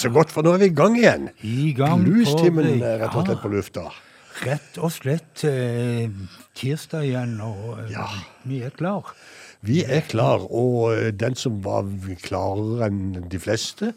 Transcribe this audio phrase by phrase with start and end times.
[0.00, 1.28] så godt, for nå er vi i gang igjen.
[1.44, 3.88] I gang på Bluestimen er rett og slett på lufta.
[4.46, 6.06] Rett og slett eh,
[6.58, 8.06] tirsdag igjen, og eh, Ja.
[8.46, 9.12] vi er klar.
[9.66, 11.88] Vi er klar, og eh, den som var
[12.22, 13.92] klarere enn de fleste,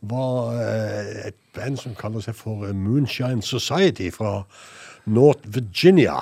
[0.00, 4.42] var eh, et band som kaller seg for eh, Moonshine Society fra
[5.08, 6.18] North Virginia.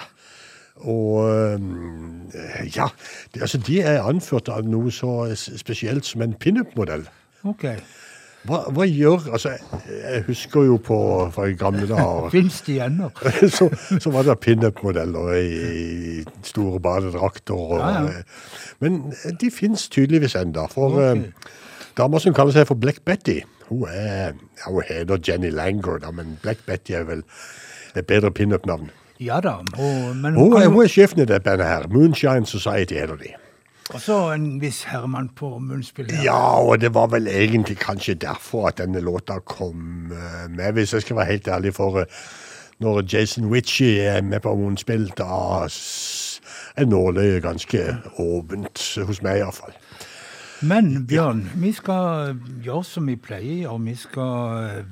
[0.86, 2.86] Og eh, ja,
[3.34, 7.08] det, altså de er anført av noe så spesielt som en pinup-modell.
[7.46, 7.64] Ok.
[8.48, 9.50] Hva, hva gjør Altså,
[9.88, 10.98] jeg- husker jo på
[11.34, 13.10] fra gamle dager Fins de ennå?
[13.56, 13.68] så,
[14.00, 17.54] så var det pinup-modeller i, store badedrakter.
[17.54, 18.22] Og, Ja, ja.
[18.80, 20.66] Men de fins tydeligvis enda.
[20.72, 21.18] For okay.
[21.18, 21.52] eh,
[21.98, 26.10] dama som kaller seg for Black Betty, hun er ja, Hun heter Jenny Langer, da,
[26.14, 27.22] men Black Betty er vel
[27.96, 28.90] et bedre pinup-navn.
[29.20, 29.56] Ja da.
[29.74, 31.88] Og, men Hun, kan er- hun er sjefen i det bandet her.
[31.90, 33.32] Moonshine Society heter de.
[33.94, 36.22] Også en viss Herman på munnspill her.
[36.24, 40.92] Ja, og det var vel egentlig kanskje derfor at denne låta kom eh, med, hvis
[40.92, 41.74] jeg skal være helt ærlig.
[41.74, 42.06] For eh,
[42.80, 45.64] når Jason Witchy er med på munnspill, da
[46.76, 47.84] er nåløyet ganske
[48.18, 49.74] åpent, hos meg iallfall.
[50.62, 54.84] Men Bjørn, vi skal gjøre som vi pleier, og vi skal eh,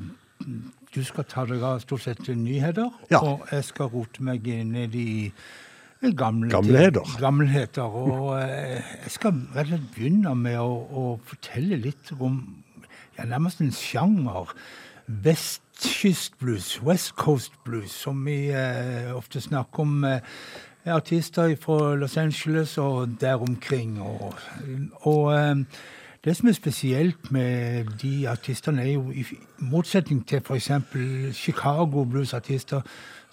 [0.96, 3.18] Du skal ta deg av stort sett nyheter, Ja.
[3.20, 5.32] og jeg skal rote meg ned i
[6.00, 7.18] gamle Gamleheter.
[7.20, 7.82] gammelheter.
[7.82, 12.40] Og eh, jeg skal rett og slett begynne med å, å fortelle litt om
[13.18, 14.52] ja, nærmest en sjanger.
[15.06, 20.04] Vestkystblues, West Coast Blues, som vi eh, ofte snakker om.
[20.04, 20.20] Eh,
[20.86, 24.00] artister fra Los Angeles og der omkring.
[24.00, 24.34] Og,
[25.00, 25.56] og eh,
[26.24, 29.24] det som er spesielt med de artistene, er jo i
[29.58, 30.70] motsetning til f.eks.
[31.32, 32.80] Chicago bluesartister,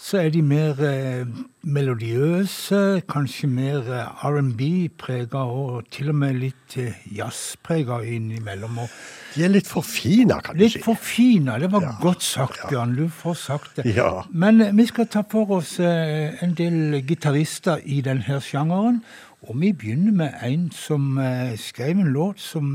[0.04, 1.24] så er de mer eh,
[1.64, 8.82] melodiøse, kanskje mer eh, R&B-prega, og til og med litt eh, jazz-prega innimellom.
[8.84, 8.90] Og
[9.36, 10.82] De er litt forfina, kan du litt si.
[10.84, 11.56] forfina.
[11.64, 12.96] Det var Ja, godt sagt, Bjørn.
[13.00, 13.88] Du får sagt det.
[13.96, 14.26] Ja.
[14.32, 19.02] Men eh, vi skal ta for oss eh, en del gitarister i denne sjangeren.
[19.48, 22.68] Og vi begynner med en som eh, skrev en låt som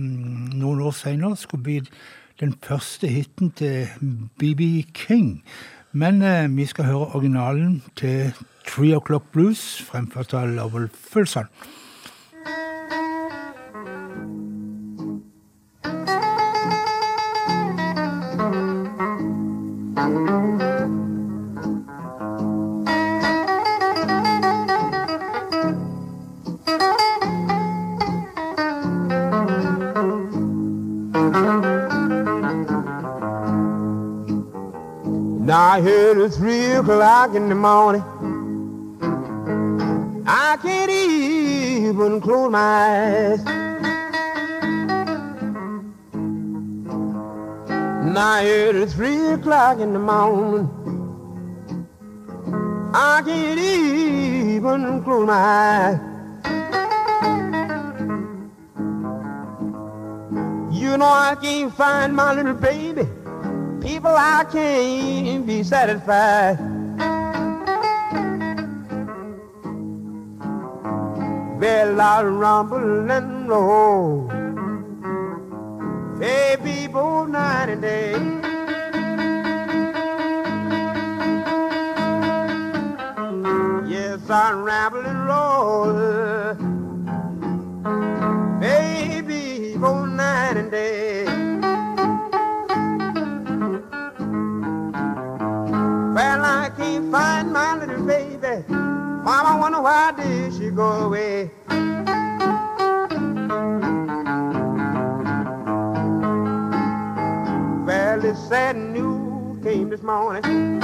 [0.56, 1.78] noen år senere skulle bli
[2.40, 3.88] den første hiten til
[4.38, 5.42] BB King.
[5.92, 8.34] Men eh, vi skal høre originalen til
[8.66, 11.48] Three O'Clock Blues, fremført av Lovell Fulson.
[36.28, 38.02] I heard it three o'clock in the morning.
[40.26, 43.44] I can't even close my eyes.
[48.04, 50.68] Now I heard it three o'clock in the morning.
[52.92, 55.98] I can't even close my eyes.
[60.70, 63.17] You know I can't find my little baby.
[63.88, 66.58] People, I can't be satisfied.
[71.58, 74.28] Well, I rumble and roll.
[76.20, 78.12] Hey, people, night and day.
[83.88, 86.47] Yes, I ramble and roll.
[97.10, 98.64] Find my little baby.
[98.68, 101.50] Mama wonder why did she go away?
[107.86, 110.80] Well, this sad news came this morning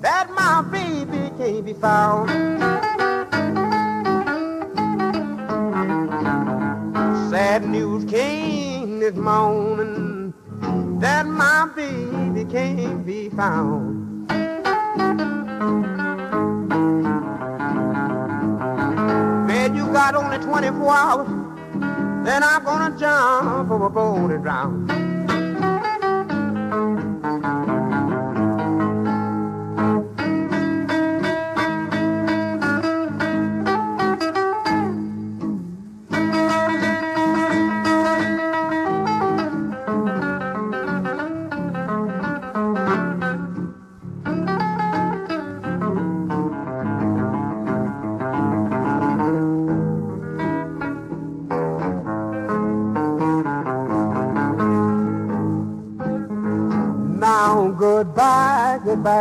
[0.00, 2.30] that my baby can't be found.
[7.30, 10.32] Sad news came this morning
[11.00, 14.03] that my baby can't be found.
[19.46, 21.28] Well, you got only 24 hours,
[22.24, 25.03] then I'm gonna jump overboard and drown.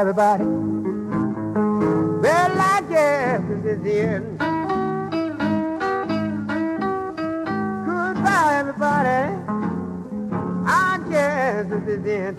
[0.03, 0.43] Everybody.
[2.24, 4.38] Well, I guess this is the end.
[7.88, 9.22] Goodbye, everybody.
[10.65, 12.38] I guess this is the end.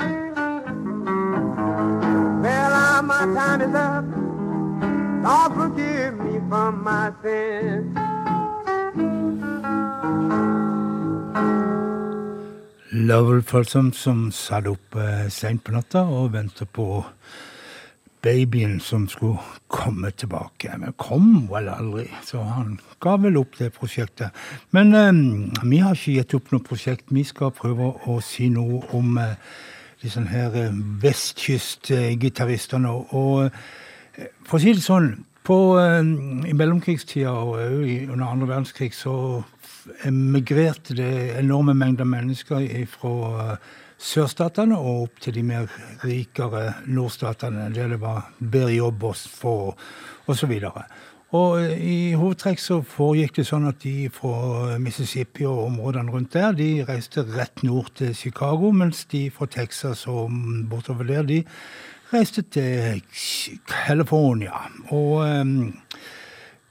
[2.42, 4.04] Well, my time is up.
[5.24, 7.96] Lord, forgive me for my sins.
[12.92, 17.02] Lovell Folsom som satt opp eh, seint på natta og ventet på
[18.24, 19.38] babyen som skulle
[19.68, 20.72] komme tilbake.
[20.80, 24.34] Men kom vel aldri, så han ga vel opp det prosjektet.
[24.72, 25.12] Men eh,
[25.62, 27.12] vi har ikke gitt opp noe prosjekt.
[27.12, 29.36] Vi skal prøve å si noe om eh,
[30.04, 32.88] disse her eh, vestkystgitaristene.
[33.16, 33.50] Og eh,
[34.46, 36.00] for å si det sånn, på, eh,
[36.48, 39.42] i mellomkrigstida og under andre verdenskrig så
[40.08, 43.58] emigrerte det enorme mengder mennesker fra
[44.04, 45.70] sørstatene og opp til de mer
[46.04, 49.56] rikere nordstatene, der det var bedre jobb å få,
[50.30, 50.54] osv.
[51.34, 56.52] Og I hovedtrekk så foregikk det sånn at de fra Mississippi og områdene rundt der,
[56.54, 60.30] de reiste rett nord til Chicago, mens de fra Texas og
[60.70, 61.40] bortover der, de
[62.12, 63.02] reiste til
[63.66, 64.68] California.
[64.94, 65.72] Og um,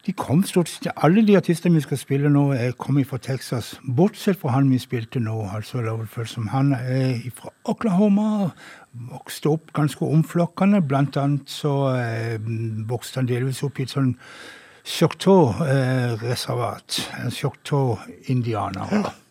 [0.05, 3.79] de kom stort sett Alle de artistene vi skal spille nå, er kommet fra Texas.
[3.87, 8.49] Bortsett fra han vi spilte nå, altså Lovell som Han er fra Oklahoma.
[8.91, 10.81] Vokste opp ganske omflokkende.
[10.83, 12.35] Blant annet så eh,
[12.89, 14.17] vokste han delvis opp i et sånn
[14.83, 16.99] Choctaw-reservat.
[17.23, 19.22] Eh, Choctaw-indianere.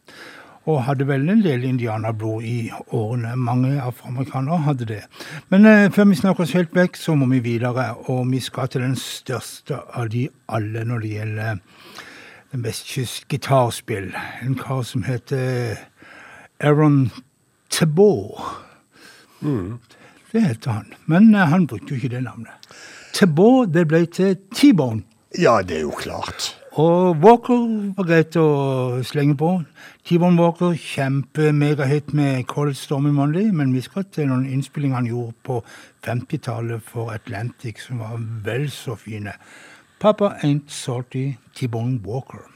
[0.70, 3.34] Og hadde vel en del indianerblod i årene.
[3.36, 5.00] Mange afroamerikanere hadde det.
[5.50, 7.88] Men eh, før vi snakker oss helt vekk, så må vi videre.
[8.12, 11.62] Og vi skal til den største av de alle når det gjelder
[12.52, 14.12] den vestkyst gitarspill.
[14.42, 15.82] En kar som heter
[16.60, 17.10] Aaron
[17.70, 18.38] Tebow.
[20.32, 20.94] Det heter han.
[21.06, 22.52] Men eh, han brukte jo ikke det navnet.
[23.12, 25.02] Tebow, det ble til T-Bone.
[25.38, 26.52] Ja, det er jo klart.
[26.80, 27.66] Og Walker
[27.98, 29.50] var greit å slenge på.
[30.02, 35.36] T-Bone Walker, kjempe-megahit med Cold Stormy Monday, men vi skal til noen innspillinger han gjorde
[35.46, 35.60] på
[36.02, 39.36] 50-tallet for Atlantic, som var vel så fine.
[40.02, 42.51] Papa Ain't Salty, T-Bone Walker.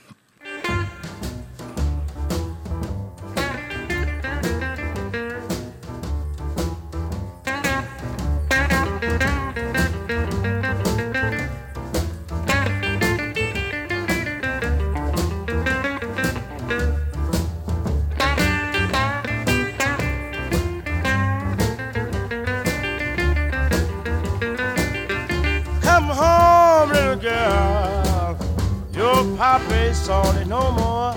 [30.06, 31.12] Sorry no more.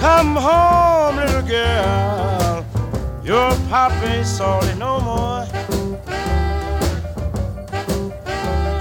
[0.00, 2.66] Come home, little girl.
[3.22, 5.46] Your papa's sorry no more.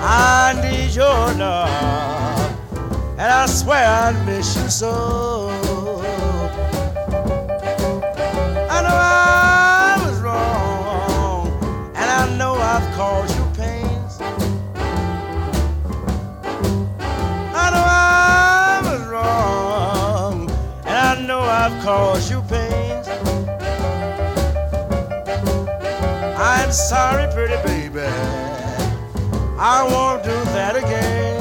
[0.02, 2.52] I need your love,
[3.20, 5.52] and I swear I miss you so.
[8.74, 11.46] I know I was wrong,
[11.96, 13.31] and I know I've caused
[21.64, 23.08] I've caused you pains.
[26.36, 28.00] I'm sorry, pretty baby.
[29.60, 31.41] I won't do that again.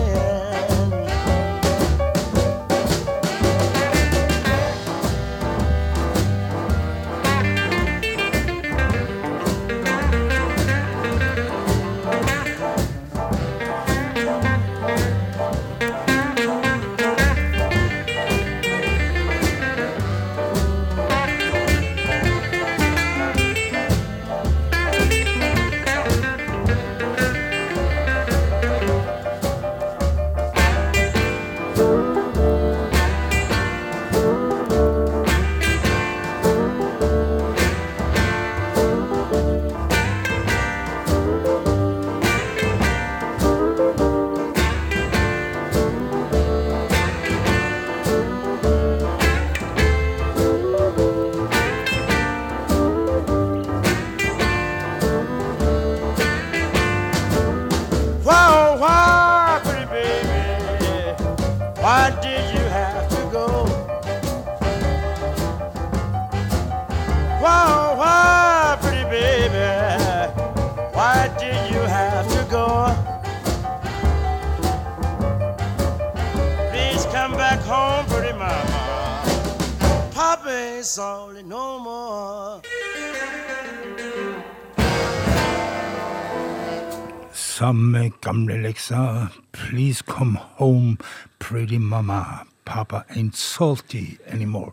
[87.61, 89.29] Samme gamle leksa.
[89.53, 90.97] Please come home,
[91.39, 92.47] pretty mama.
[92.65, 94.73] Papa ain't salty anymore.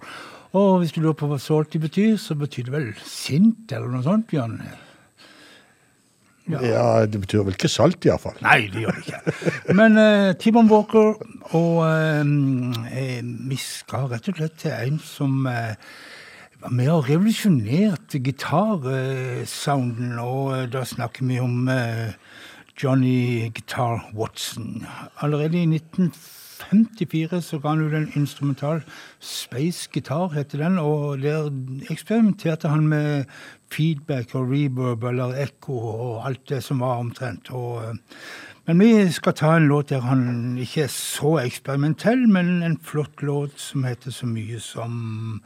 [0.53, 4.06] Og hvis du lurer på hva salty betyr, så betyr det vel sint, eller noe
[4.06, 4.62] sånt, Bjørn?
[6.48, 8.39] Ja, det betyr vel ikke salt, iallfall.
[8.39, 9.74] Nei, det gjør det ikke.
[9.75, 11.20] Men uh, T-Bone Walker
[11.60, 12.24] og eh,
[12.94, 13.20] eh,
[13.51, 15.75] vi skal rett og slett til en som uh,
[16.62, 22.15] var med og revolusjonerte gitarsounden, og eh, da snakker vi om eh,
[22.84, 24.86] Johnny Guitar Watson.
[25.22, 28.84] Allerede i 1954 så ga han ut en instrumental
[29.19, 31.50] Space Guitar, heter den, og der
[31.89, 33.25] eksperimenterte han med
[33.74, 37.50] feedback og reverb eller ekko og alt det som var omtrent.
[37.51, 37.96] Og, eh,
[38.67, 43.22] men vi skal ta en låt der han ikke er så eksperimentell, men en flott
[43.22, 45.41] låt som heter så mye som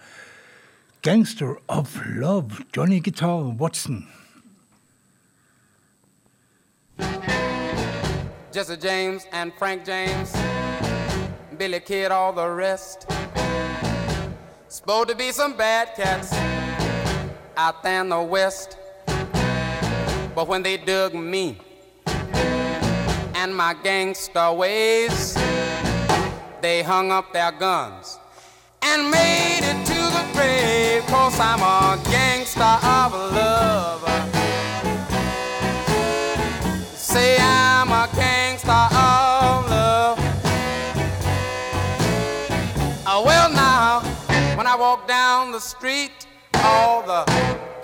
[1.01, 4.07] Gangster of Love, Johnny Guitar Watson.
[8.51, 10.35] Jesse James and Frank James,
[11.57, 13.09] Billy Kid, all the rest.
[14.67, 16.33] Supposed to be some bad cats
[17.55, 18.77] out there in the West.
[20.35, 21.59] But when they dug me
[23.35, 25.35] and my gangster ways,
[26.61, 28.19] they hung up their guns
[28.81, 31.03] and made it to the grave.
[31.07, 34.30] Cause I'm a gangster of love.
[37.11, 40.17] Say I'm a gangster of love.
[43.05, 43.99] Oh, well, now,
[44.55, 46.25] when I walk down the street,
[46.63, 47.25] all the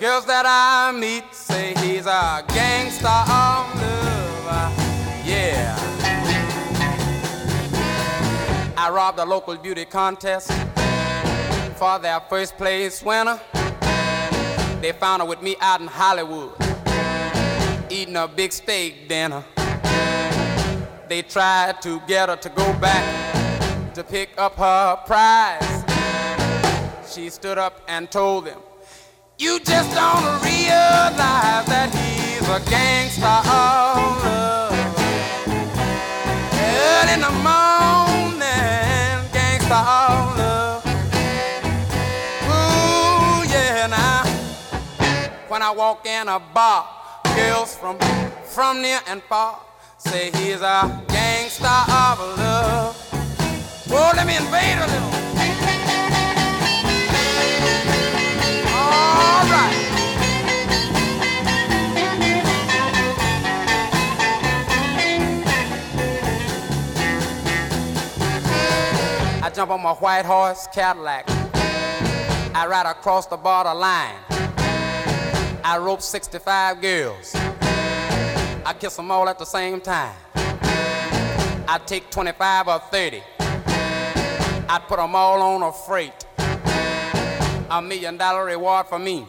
[0.00, 4.46] girls that I meet say he's a gangster of love.
[4.48, 4.72] Uh,
[5.26, 5.76] yeah.
[8.78, 10.50] I robbed a local beauty contest
[11.76, 13.38] for their first place winner.
[14.80, 16.52] They found her with me out in Hollywood,
[17.90, 19.44] eating a big steak dinner.
[21.08, 25.84] They tried to get her to go back to pick up her prize.
[27.10, 28.60] She stood up and told them,
[29.38, 34.72] You just don't realize that he's a gangster of love.
[36.52, 38.42] Early in the morning,
[39.32, 40.84] gangster of love.
[42.44, 44.24] Ooh, yeah, now.
[45.48, 46.86] When I walk in a bar,
[47.38, 47.96] girls from
[48.44, 49.60] from near and far
[49.98, 52.96] say he's a gangster of love.
[53.90, 55.12] Oh, let me invade a little.
[58.74, 59.76] All right.
[69.44, 71.24] I jump on my white horse Cadillac.
[72.54, 74.16] I ride across the border line.
[75.64, 77.32] I rope 65 girls.
[77.34, 80.14] I kiss them all at the same time.
[80.34, 83.22] I take 25 or 30.
[83.40, 86.26] I put them all on a freight.
[87.70, 89.26] A million dollar reward for me.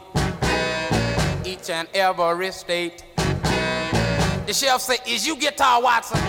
[1.45, 3.03] Each and every state.
[4.45, 6.19] The sheriff say, is you Guitar Watson?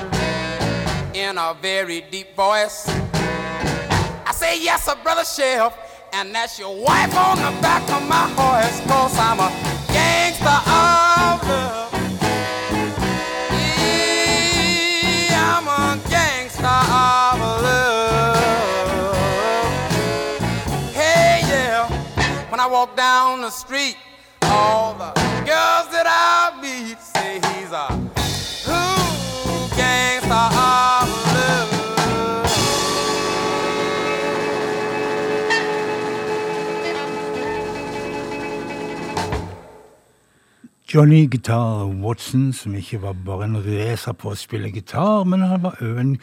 [1.15, 2.89] In a very deep voice.
[2.89, 5.75] I say, yes, sir, brother sheriff.
[6.13, 8.81] And that's your wife on the back of my horse.
[8.87, 11.92] Cause I'm a gangster of love.
[15.31, 19.16] Yeah, I'm a gangster of love.
[20.94, 21.88] Hey, yeah.
[22.50, 23.96] When I walk down the street,
[24.42, 25.12] all the
[25.46, 28.10] girls that I meet say he's a
[40.94, 45.62] Johnny Guitar Watson, som ikke var bare en racer på å spille gitar, men han
[45.62, 46.16] var òg en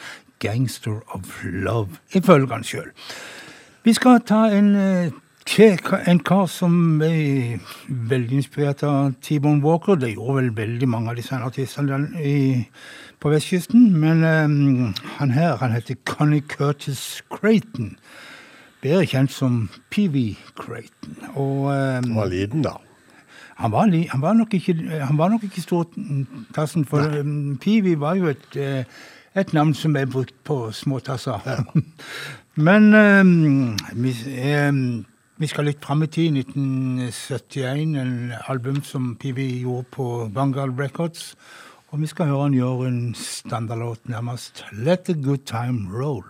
[0.44, 2.90] gangster of love, ifølge han sjøl.
[3.88, 5.12] Vi skal ta en, eh,
[6.12, 9.96] en kar som er veldig inspirert av T-Bone Walker.
[9.96, 12.68] Det gjorde vel veldig mange av disse artistene
[13.22, 13.94] på vestkysten.
[13.94, 17.96] Men um, han her, han heter Connie Curtis Creighton.
[18.82, 21.16] Bedre kjent som PV Creighton.
[21.36, 22.76] Og um, Han var liten, da.
[23.58, 27.96] Han var, li, han var nok ikke, han var nok ikke stortassen, for um, Pivi
[27.98, 28.84] var jo et, eh,
[29.36, 31.42] et navn som er brukt på småtasser.
[32.68, 34.14] Men um, vi,
[34.70, 35.06] um,
[35.38, 41.34] vi skal litt fram i tid, 1971, en album som Pivi gjorde på Vanguard Records.
[41.90, 46.26] Og vi skal høre han gjøre en standardlåt nærmest, Let the Good Time Roll.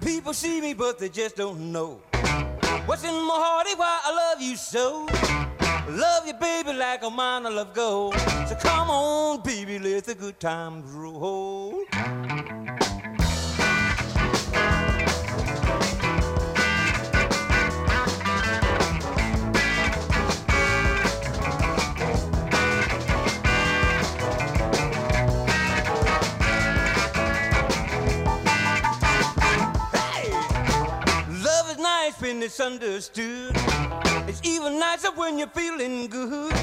[0.00, 2.13] People see me, but they just don't know
[2.86, 5.06] What's in my heart is why I love you so.
[5.88, 8.14] Love you, baby, like a mine I love gold.
[8.46, 11.82] So come on, baby, let the good times roll.
[32.48, 33.54] It's.
[34.26, 36.54] It's even nicer when you're feeling good.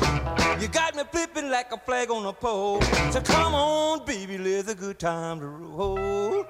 [0.61, 2.81] You got me flipping like a flag on a pole.
[3.11, 6.45] So come on, baby, let the good time to roll.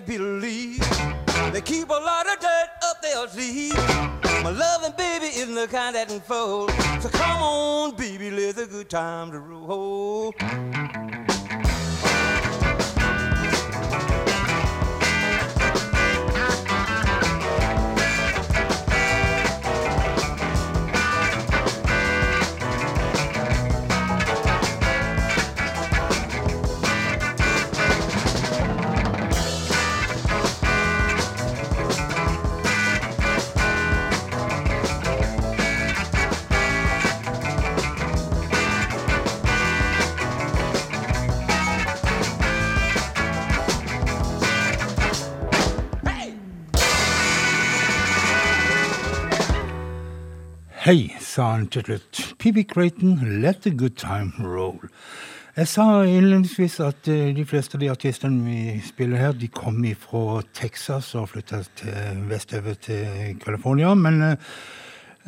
[0.00, 0.78] Make believe.
[1.52, 3.74] They keep a lot of dirt up their sleeve.
[4.42, 6.74] My loving baby isn't the kind that unfolds.
[7.02, 10.34] So come on, baby, let the good time to roll.
[50.90, 52.20] Hei, sa han til slutt.
[52.42, 52.64] P.B.
[52.66, 54.88] Creighton, let the good time roll.
[55.54, 59.78] Jeg sa innledningsvis at eh, de fleste av de artistene vi spiller her, de kom
[60.02, 61.62] fra Texas og flytta
[62.26, 63.94] vestover til California.
[63.94, 64.36] Men eh,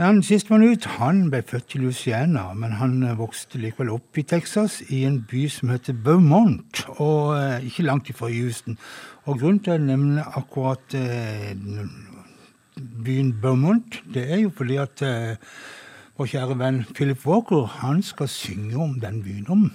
[0.00, 4.26] han sistemann ut, han ble født i Louisiana, men han eh, vokste likevel opp i
[4.26, 8.80] Texas, i en by som heter Beaumont, og ikke langt ifra Houston.
[9.30, 10.98] Og grunnen til å nevne akkurat
[12.76, 15.36] byen Beaumont, det er jo fordi at eh,
[16.18, 19.46] vår kjære venn Philip Walker han skal synge om den byen.
[19.48, 19.70] Om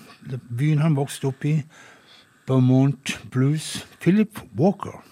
[0.58, 1.60] byen han vokste opp i.
[2.48, 3.88] Beaumont Blues.
[4.02, 5.04] Philip Walker.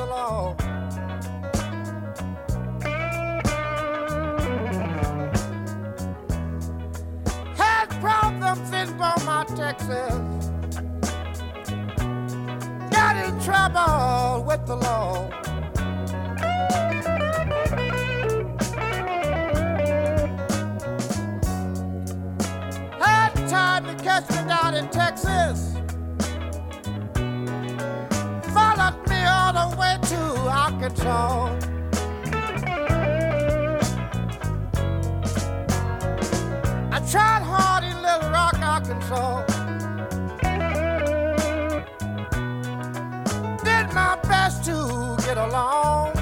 [0.00, 0.56] The law.
[7.54, 10.50] Had problems in Beaumont, Texas.
[12.90, 15.28] Got in trouble with the law.
[22.98, 25.69] Had time to catch me down in Texas.
[36.92, 39.44] I tried hard in Little Rock, Arkansas.
[43.64, 46.19] Did my best to get along.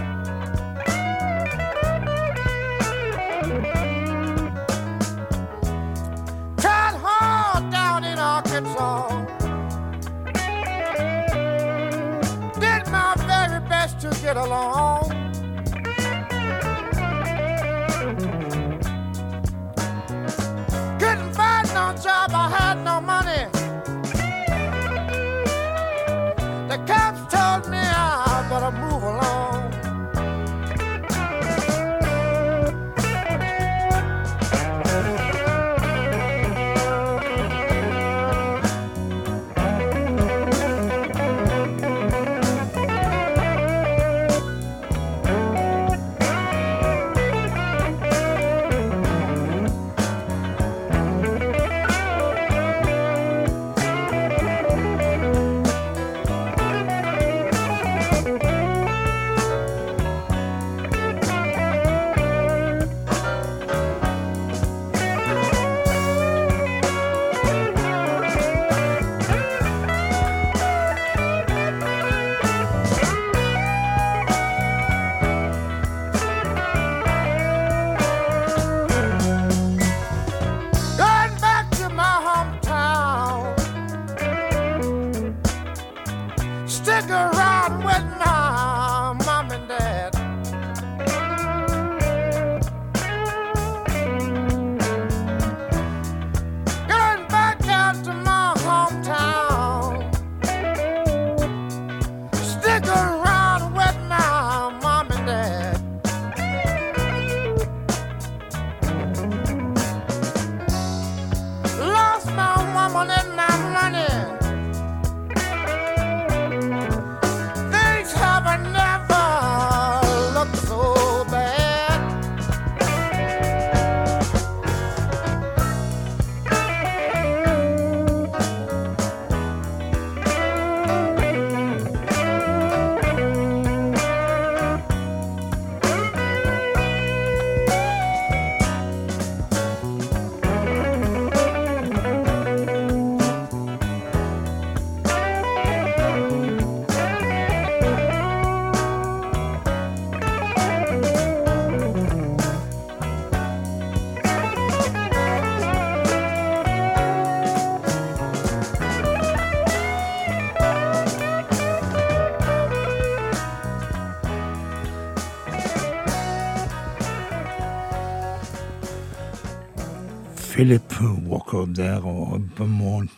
[171.48, 173.10] Walker der, og Vermont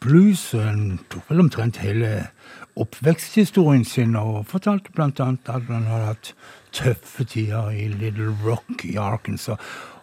[0.00, 0.52] Blues.
[0.52, 2.28] Han tok vel omtrent hele
[2.76, 6.34] oppveksthistorien sin, og fortalte annet at han hadde hatt
[6.72, 9.58] tøffe tider i Little Rock i Arkansas.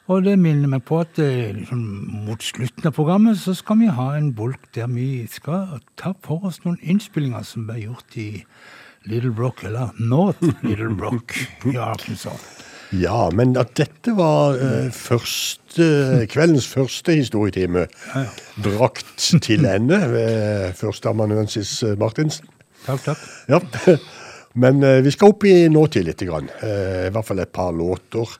[0.08, 1.80] Og det minner meg på at eh, liksom,
[2.26, 6.44] mot slutten av programmet så skal vi ha en bolk der vi skal ta for
[6.44, 8.44] oss noen innspillinger som ble gjort i
[9.08, 11.36] Little Rock, eller North Little Rock
[11.68, 12.53] i Arkansas.
[12.94, 15.86] Ja, men at dette var uh, første,
[16.30, 17.88] kveldens første historietime
[18.62, 22.46] brakt til ende ved førsteamanuensis eh, Martinsen.
[22.86, 23.24] Takk, takk.
[23.50, 23.60] Ja,
[24.62, 26.22] men uh, vi skal opp i nåtid litt.
[26.28, 26.52] Grann.
[26.62, 28.38] Uh, I hvert fall et par låter.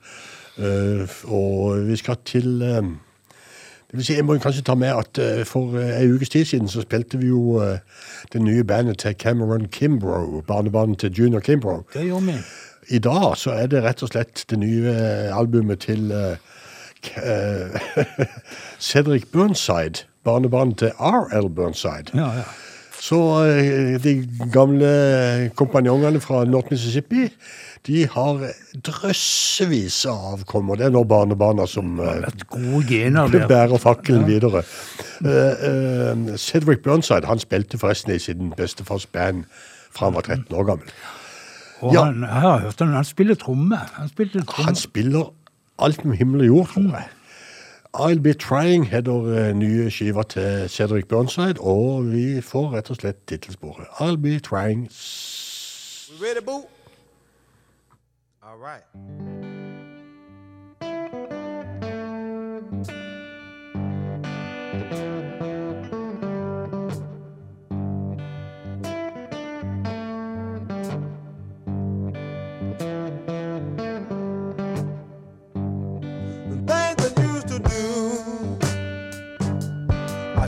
[0.54, 5.18] Og vi skal til det vil si, Jeg må kanskje ta med at
[5.50, 7.58] for ei ukes tid siden så spilte vi jo
[8.30, 11.82] det nye bandet til Cameron Kimbrough, barnebarnet til Junior Kimbrough.
[11.94, 12.38] Det gjorde vi.
[12.88, 14.94] I dag så er det rett og slett det nye
[15.34, 16.36] albumet til uh,
[18.88, 21.50] Cedric Burnside, barnebarnet til R.L.
[21.50, 22.14] Burnside.
[22.14, 22.46] Ja, ja.
[23.00, 24.14] Så uh, de
[24.52, 27.28] gamle kompanjongene fra North Mississippi,
[27.86, 28.40] de har
[28.86, 30.78] drøssevis av avkommer.
[30.80, 31.98] Det er nå barnebarna som
[33.42, 33.50] der.
[33.52, 34.64] bærer fakkelen videre.
[35.24, 39.44] Eh, eh, Cedric Burnside han spilte forresten i sin bestefars band
[39.94, 40.96] fra han var 13 år gammel.
[41.80, 42.04] Og Ja.
[42.04, 43.76] han, jeg har hørt han, han spiller tromme.
[43.76, 44.64] Han spilte tromme.
[44.64, 45.32] Han spiller
[45.78, 47.08] alt med himmel og jord, tror jeg.
[47.94, 52.96] I'll Be Trying heter eh, nye skiva til Cedric Burnside, og vi får rett og
[52.96, 53.86] slett tittelsporet.
[54.00, 54.88] I'll Be Trying
[56.20, 56.66] We ready, boo?
[58.42, 59.53] All right.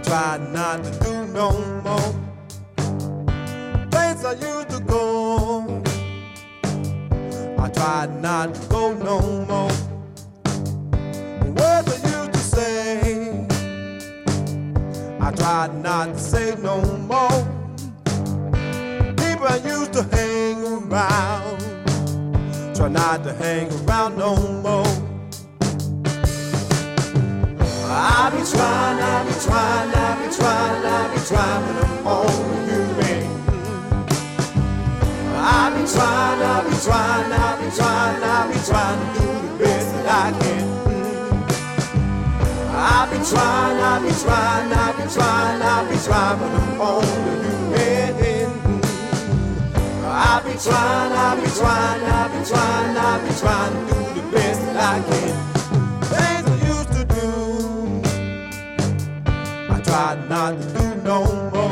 [0.06, 1.50] Try not to do no
[1.82, 2.12] more.
[3.90, 5.82] Place I used to go,
[7.58, 9.72] I try not to go no more.
[11.58, 13.46] Words I used to say,
[15.20, 17.42] I try not to say no more.
[19.16, 21.60] People I used to hang around,
[22.76, 25.05] try not to hang around no more.
[27.98, 32.60] I be trying, I be trying, I be trying, I be trying, but I'm only
[32.68, 33.24] human.
[35.32, 39.64] I be trying, I be trying, I be trying, I be trying to do the
[39.64, 40.66] best that I can.
[42.68, 47.32] I be trying, I be trying, I be trying, I be trying, but I'm only
[47.48, 48.52] human.
[50.04, 54.28] I be trying, I be trying, I be trying, I be trying to do the
[54.36, 55.55] best that I can.
[59.98, 61.70] I try not to do no more.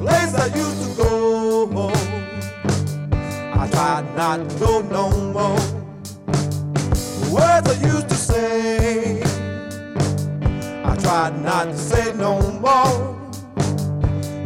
[0.00, 1.88] Place I used to go,
[3.54, 5.62] I try not to go no more.
[7.32, 9.22] Words I used to say,
[10.84, 13.16] I try not to say no more.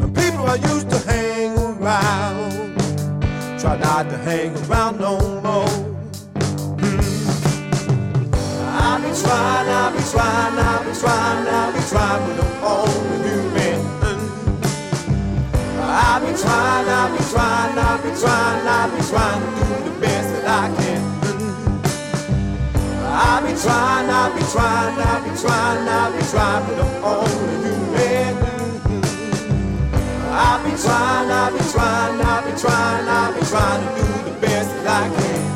[0.01, 2.79] And people I used to hang around,
[3.59, 5.96] try not to hang around no more.
[8.87, 13.19] I be trying, I be trying, I be trying, I be trying, but I'm only
[13.27, 13.81] human.
[15.83, 19.95] I be trying, I be trying, I be trying, I be trying to do the
[20.01, 21.03] best that I can.
[23.05, 27.57] I be trying, I be trying, I be trying, I be trying, but I'm only
[27.67, 28.35] human.
[30.31, 34.41] I be trying, I be trying, I be trying, I be trying to do the
[34.41, 35.56] best that I can.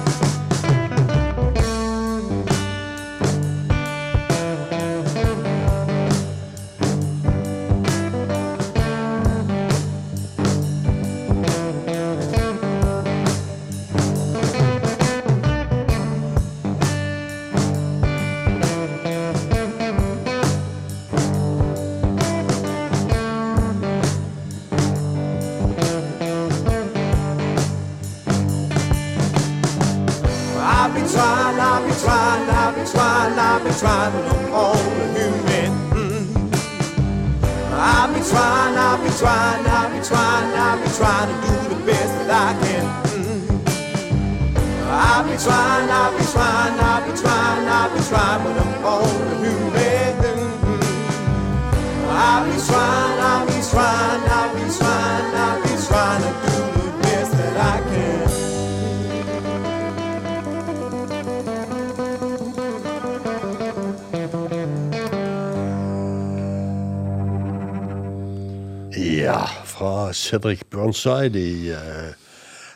[70.10, 72.10] Fra Cedric Burnside i eh,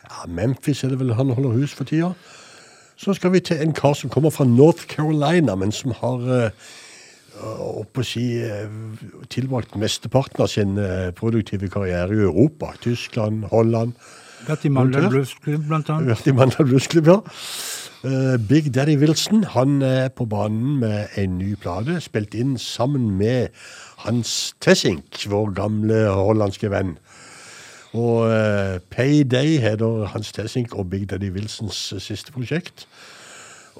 [0.05, 2.13] ja, Memphis, er det vel han holder hus for tida.
[2.97, 6.49] Så skal vi til en kar som kommer fra North Carolina, men som har eh,
[7.59, 8.71] oppe å si, eh,
[9.29, 10.79] tilbrakt mesteparten av sin
[11.15, 12.71] produktive karriere i Europa.
[12.81, 13.97] Tyskland, Holland.
[14.47, 16.13] Vært i Mandal Blues Club, blant annet.
[16.13, 17.19] Vært i Mandal Bluesklubb, ja.
[18.45, 23.49] Big Daddy Wilson han er på banen med en ny plate, spilt inn sammen med
[24.05, 26.93] Hans Tessink, vår gamle hollandske venn.
[27.95, 32.87] Og uh, Payday heter Hans Tessink og Big Daddy Wilsons eh, siste prosjekt.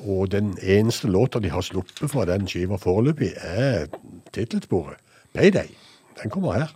[0.08, 3.88] Og den eneste låta de har sluppet fra den skiva foreløpig, er
[4.36, 5.02] tittelsporet.
[5.36, 5.68] Payday.
[6.22, 6.72] Den kommer her.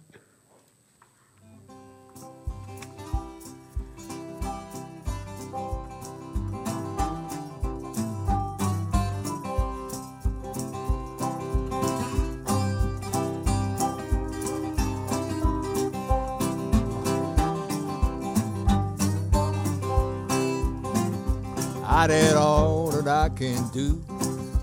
[21.99, 24.01] I did all that I can do,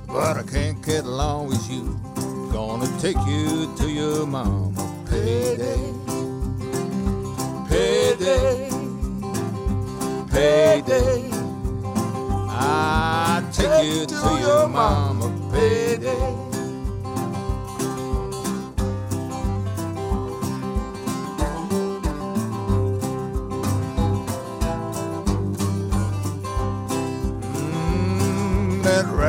[0.07, 2.01] but I can't get along with you.
[2.51, 4.73] Gonna take you to your mama.
[5.05, 5.93] Payday,
[7.69, 8.71] payday,
[10.31, 11.31] payday.
[12.49, 15.29] I take you to your mama.
[15.53, 16.46] Payday.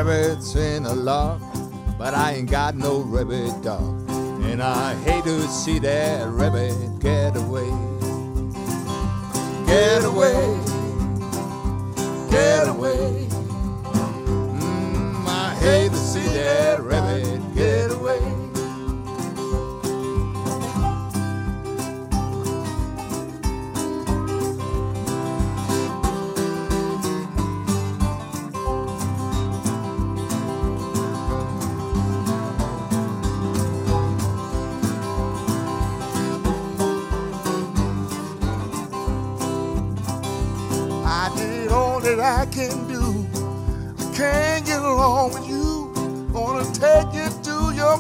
[0.04, 1.42] Rabbit's in a lock,
[1.98, 4.08] but I ain't got no rabbit dog.
[4.44, 7.72] And I hate to see that rabbit get away.
[9.66, 10.36] Get away.
[12.30, 13.28] Get away.
[14.62, 18.47] Mm, I hate to see that rabbit get away.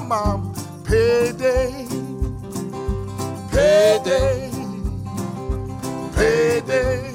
[0.07, 0.53] Your mom.
[0.83, 1.87] Payday.
[3.51, 4.51] Payday.
[6.15, 7.13] Payday.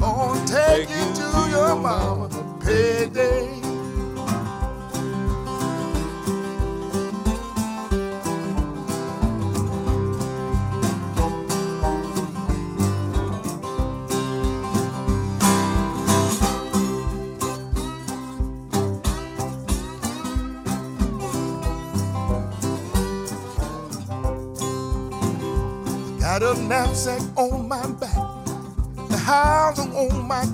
[0.00, 2.28] Gonna take you to your mama.
[2.64, 3.49] Payday.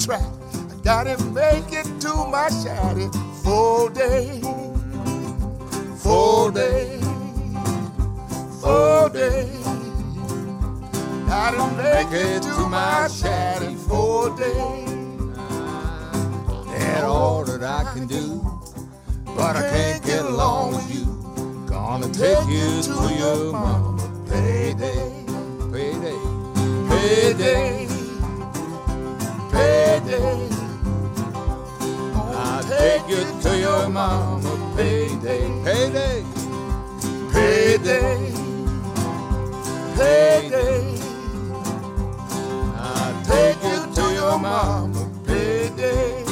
[0.06, 0.22] Track.
[0.70, 3.08] I gotta make it to my shady
[3.42, 4.40] full day,
[5.96, 7.00] full day,
[8.60, 9.50] full day.
[11.26, 14.84] Gotta make it to my shady full day.
[16.70, 18.40] That's all that I can do,
[19.34, 21.04] but I can't get along with you.
[21.66, 23.96] Gonna take you to your mama.
[24.30, 25.24] Payday,
[25.72, 26.20] payday,
[26.90, 27.75] payday,
[30.06, 30.48] payday.
[32.14, 34.74] I'll take you to your mama.
[34.76, 36.24] Payday, payday,
[37.32, 38.32] payday,
[39.96, 40.94] payday.
[42.76, 45.10] I'll take you to your mama.
[45.26, 46.24] Payday.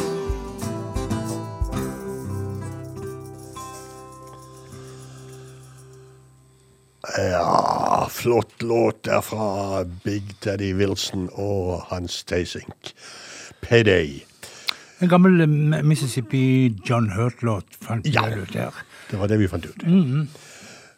[7.16, 12.94] Ja, flott låt der fra Big Daddy Wilson og Hans Tazink.
[13.68, 14.22] Payday.
[15.02, 18.26] En gammel eh, Mississippi John Hurt-låt fant Ja.
[18.28, 18.72] jeg ut der.
[19.10, 19.84] Det var det vi fant ut.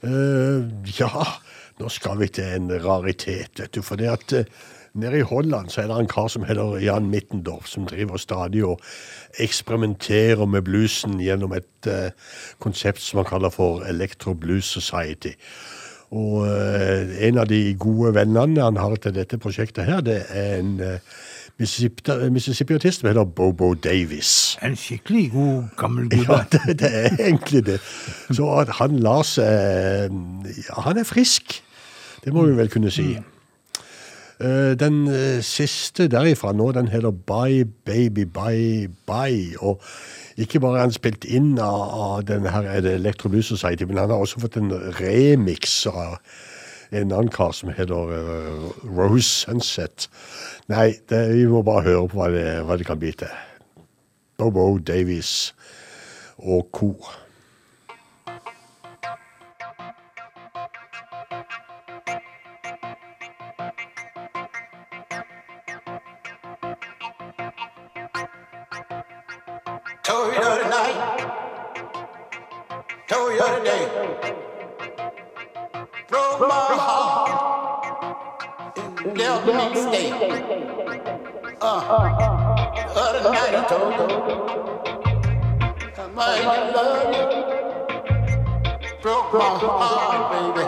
[0.07, 0.63] Eh,
[1.01, 1.27] ja,
[1.81, 3.83] nå skal vi til en raritet, vet du.
[3.83, 4.45] For det at eh,
[4.95, 8.63] nede i Holland så er det en kar som heter Jan Mittendorf, som driver stadig
[8.65, 8.81] og
[9.41, 12.09] eksperimenterer med bluesen gjennom et uh,
[12.59, 15.35] konsept som han kaller for Electro Blues Society.
[16.17, 20.79] Og en av de gode vennene han har til dette prosjektet her, det er en
[21.59, 24.59] Mississippi-artist som heter Bobo Davis.
[24.63, 27.79] En skikkelig god gammel Ja, det, det er egentlig det.
[28.31, 30.13] Så at han lar seg
[30.69, 31.63] Ja, han er frisk.
[32.25, 33.15] Det må vi vel kunne si.
[34.41, 39.57] Eh, Den eh, siste derifra nå, den heter Bye Baby Bye Bye.
[39.59, 39.81] Og
[40.37, 43.89] ikke bare er han spilt inn av, av denne her er det Electro Blues Society,
[43.89, 46.19] men han har også fått en remix av
[46.93, 50.09] en annen kar som heter uh, Rose Sunset.
[50.71, 53.33] Nei, det, vi må bare høre på hva det, hva det kan bli til.
[54.37, 55.55] Bobo Davies
[56.37, 56.93] og co.
[89.03, 90.65] Broke my heart, baby.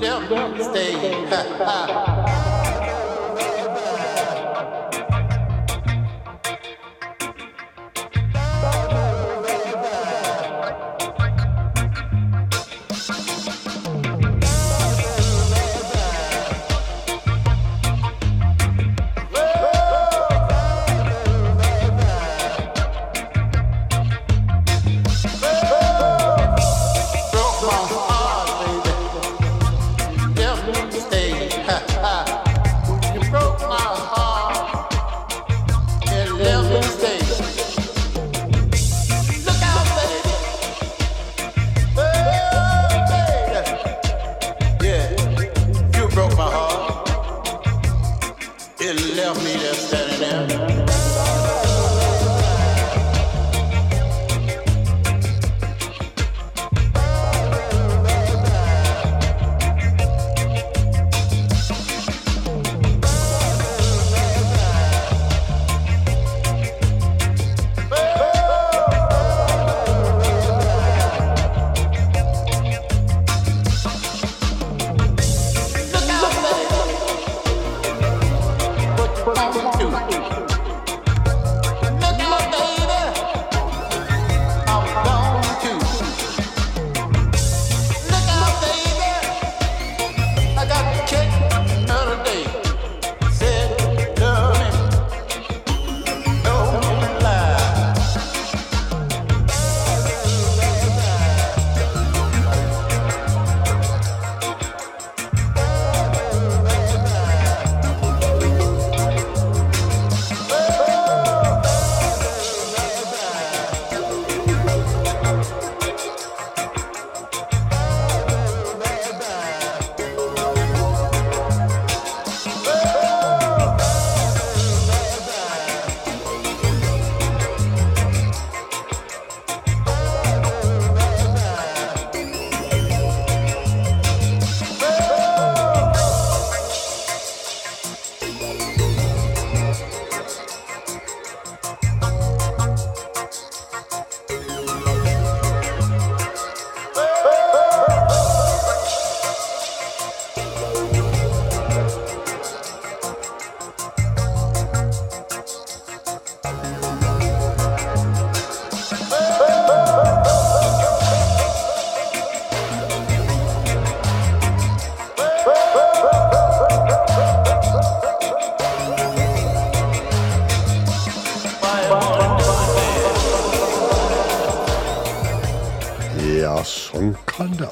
[0.00, 2.44] Left me stay.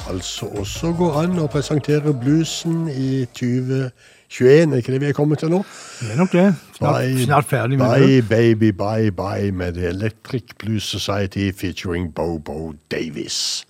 [0.08, 4.72] altså også gå an å presentere bluesen i 2021.
[4.72, 5.60] Er ikke det vi er kommet til nå?
[6.00, 6.46] Det er nok det.
[6.78, 8.28] Snart, snart ferdig med bye, det.
[8.30, 13.66] baby, bye, bye med The Electric Blues Society featuring Bobo Davis.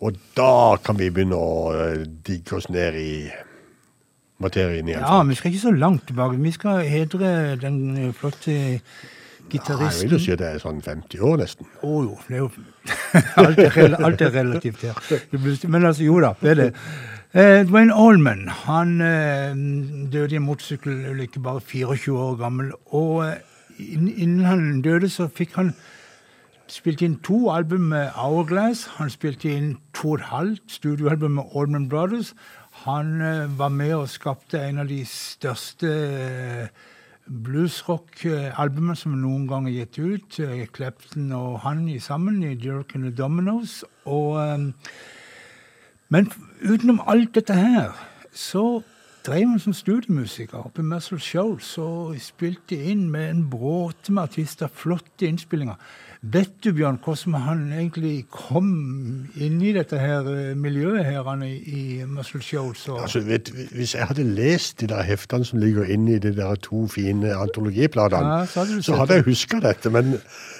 [0.00, 3.14] Og da kan vi begynne å eh, digge oss ned i
[4.40, 5.04] materien igjen.
[5.04, 6.40] Ja, vi skal ikke så langt tilbake.
[6.40, 8.54] Vi skal hedre den flotte flotte
[9.50, 10.20] Ja, jeg vil jo gitaristen.
[10.22, 11.66] si det er sånn 50 år nesten.
[11.82, 12.50] Å jo, det er jo
[13.42, 15.68] alt, er, alt er relativt her.
[15.68, 16.68] Men altså, jo da, det er det.
[17.30, 19.52] Eh, Dwayne Allman han eh,
[20.12, 22.72] døde i en motorsykkelulykke bare 24 år gammel.
[22.86, 23.34] Og eh,
[23.78, 25.74] innen han døde, så fikk han
[26.70, 28.86] spilt inn to album med Hourglass.
[28.98, 32.34] Han spilte inn to og et halvt studioalbum med Allman Brothers.
[32.86, 36.68] Han eh, var med og skapte en av de største eh,
[37.30, 40.38] bluesrock-albumene som noen gang er gitt ut.
[40.74, 43.84] Clapton og han i sammen i Jerk and the Dominoes.
[44.04, 44.72] Og, eh,
[46.08, 47.92] men utenom alt dette her,
[48.32, 48.82] så
[49.26, 54.22] drev han som studiemusiker oppe i Muscle Shoals og spilte inn med en bråte med
[54.22, 54.68] artister.
[54.68, 55.76] Flotte innspillinger.
[56.22, 58.66] Vet du, Bjørn, hvordan han egentlig kom
[59.40, 62.82] inn i dette her eh, miljøet her er i Muscle Shoals?
[62.92, 66.34] Og, Altså, vet, hvis jeg hadde lest de der heftene som ligger inne i de
[66.36, 70.12] der to fine antologiplatene, Ja, så hadde så hadde jeg huska dette, men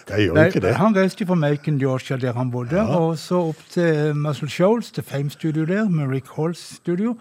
[0.08, 0.74] jeg gjør Nei, ikke det.
[0.80, 5.04] Han reiste fra Macon, Georgia, der han bodde, og så opp til Muscle Shoals, til
[5.04, 7.18] Fame Studio der, med Rick Halls studio.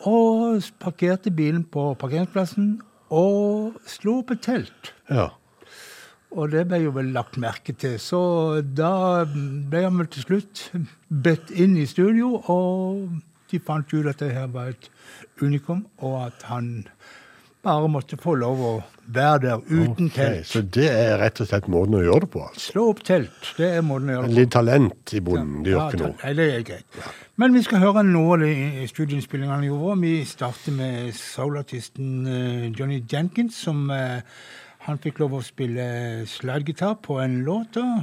[0.00, 4.92] Og parkerte bilen på parkeringsplassen og slo opp et telt.
[5.10, 5.30] Ja.
[6.32, 7.98] Og det ble jo vel lagt merke til.
[8.00, 8.20] Så
[8.64, 10.64] da ble han vel til slutt
[11.08, 13.18] bedt inn i studio, og
[13.52, 14.88] de fant ut at det her var et
[15.42, 16.72] unikum, og at han
[17.62, 18.70] bare måtte få lov å
[19.14, 20.48] være der uten okay, telt.
[20.50, 22.62] Så det er rett og slett måten å gjøre det på, altså.
[22.72, 24.38] Slå opp telt, det er måten å gjøre det på.
[24.40, 26.16] Litt talent i bonden, det gjør Ja, ikke noe.
[26.22, 26.98] Nei, det er greit.
[27.42, 30.00] Men vi skal høre noe av de studieinnspillingene han gjorde.
[30.02, 34.26] Vi starter med soulartisten eh, Johnny Jenkins, som eh,
[34.82, 35.84] han fikk lov å spille
[36.26, 37.74] slidegitar på en låt.
[37.74, 38.02] da.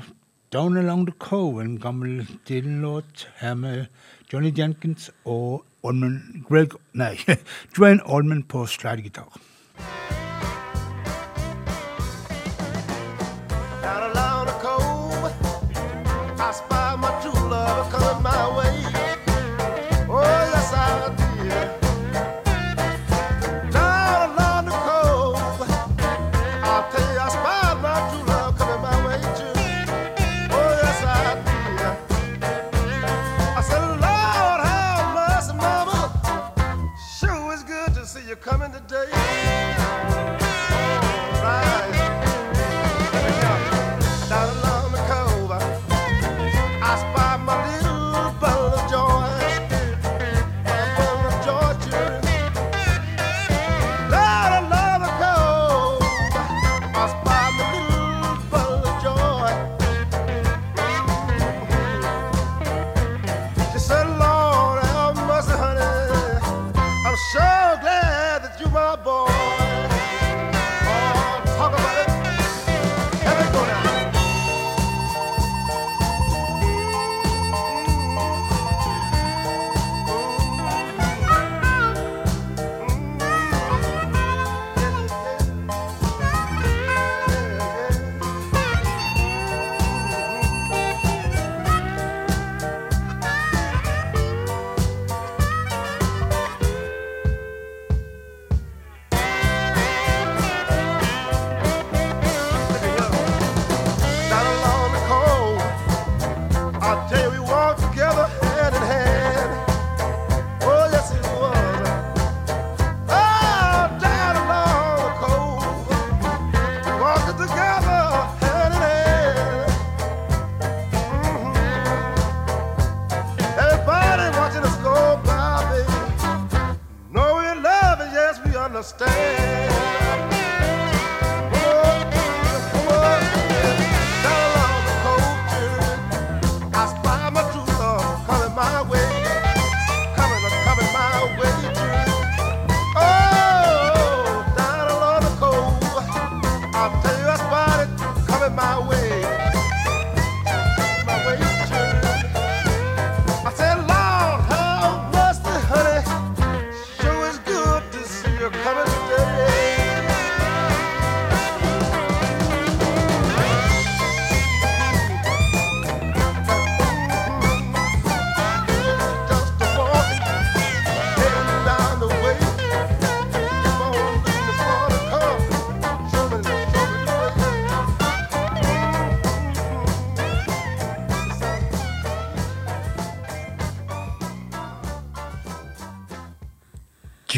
[0.52, 3.86] Down Along the Cove, en gammel Dylan-låt her med
[4.32, 7.16] Johnny Jenkins og Allman Greg Nei,
[7.76, 9.30] Dwayne Oldman på slidegitar.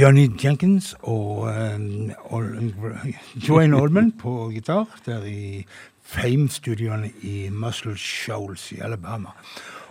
[0.02, 2.12] Johnny Jenkins og um,
[3.36, 5.62] Joanne Oldman på gitar der i
[6.02, 9.36] Fame-studioene i Muscle Shoals i Alabama.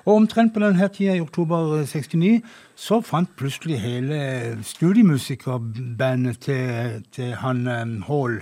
[0.05, 2.41] Og omtrent på denne tida, i oktober 69,
[2.75, 8.41] så fant plutselig hele studiemusikerbandet til, til han um, Hall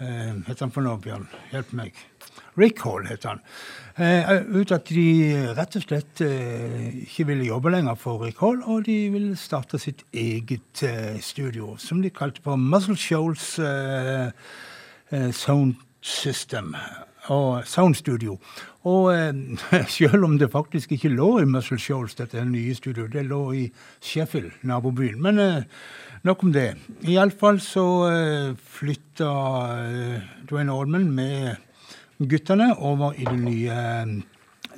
[0.00, 1.30] uh, Heter han for noe, Bjørn?
[1.52, 2.02] Hjelp meg.
[2.58, 3.40] Rick Hall het han.
[3.98, 5.06] Eh, ut at de
[5.58, 9.80] rett og slett eh, ikke ville jobbe lenger for Rick Hall, og de ville starte
[9.82, 13.58] sitt eget eh, studio, som de kalte for Muscle Shoals
[15.34, 16.74] Sound System.
[17.28, 18.38] Og Sound Studio.
[18.88, 19.12] Og
[19.98, 23.66] selv om det faktisk ikke lå i Muscle Shoals, dette nye studioet, det lå i
[24.00, 25.20] Sheffield, nabobyen.
[25.22, 25.64] Men
[26.26, 26.72] nok om det.
[27.06, 29.30] Iallfall så eh, flytta
[29.84, 31.67] eh, Dwayne Allman med
[32.18, 33.78] guttene over i det nye,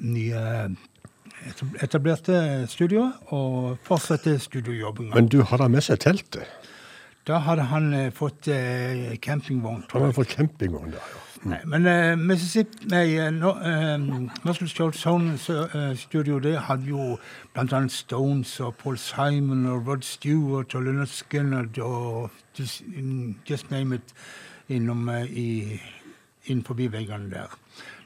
[0.01, 0.45] nye
[1.80, 5.14] etablerte studioet og fortsette studiojobbinga.
[5.14, 6.45] Men du hadde med seg teltet?
[7.28, 10.14] Da hadde han eh, fått eh, campingvogn, Han jeg.
[10.16, 11.26] fått campingvogn da, ja.
[11.41, 13.97] Nei, men eh, Mississippi Nei, no, eh,
[14.45, 17.14] Muscle Shoals Sound eh, Studio det hadde jo
[17.57, 23.70] annet Stones og Paul Simon og Rod Stewart og Leonard Skinner og just, mm, just
[23.70, 24.14] name it
[24.68, 25.80] innom eh, i,
[26.47, 27.57] innenfor veggene der.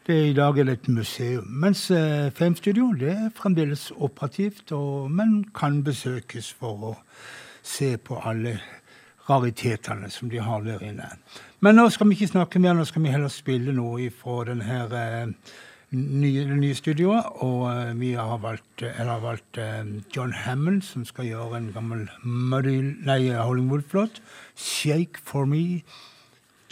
[0.07, 1.45] Det, I dag er det et museum.
[1.49, 6.95] Mens eh, Filmstudio det er fremdeles operativt, og, men kan besøkes for å
[7.65, 8.59] se på alle
[9.31, 11.09] raritetene som de har der inne.
[11.65, 14.69] Men nå skal vi ikke snakke mer, nå skal vi heller spille noe fra denne
[14.69, 15.55] her, eh,
[15.95, 17.41] nye, det nye studioet.
[17.47, 21.71] Og uh, vi har valgt, eller har valgt uh, John Hammond, som skal gjøre en
[21.73, 24.21] gammel Muddy, nei, Hollingwood-flåt.
[24.55, 25.81] 'Shake for me'.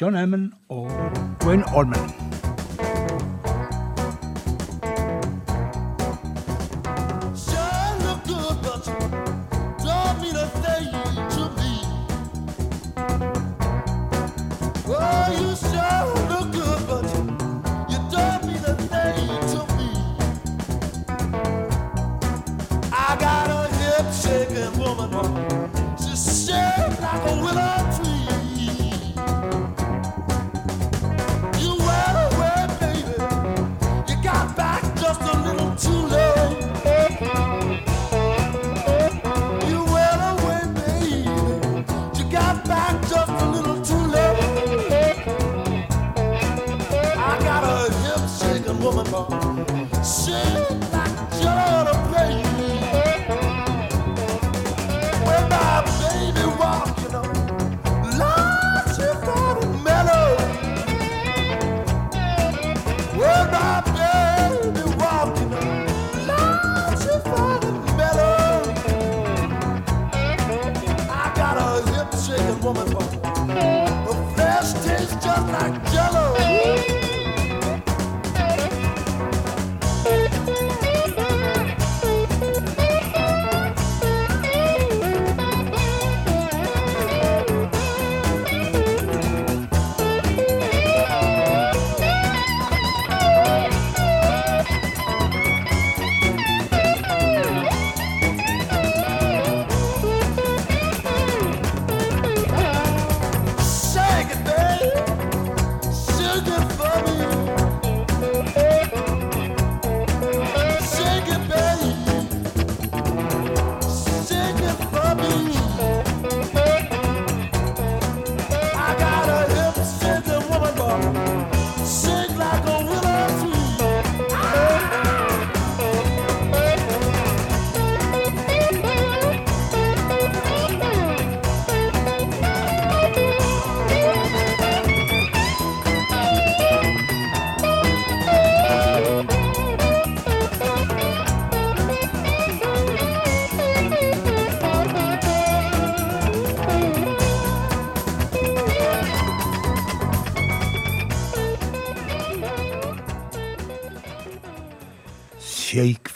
[0.02, 0.90] John Hammond og
[1.46, 2.10] Wayne Allman.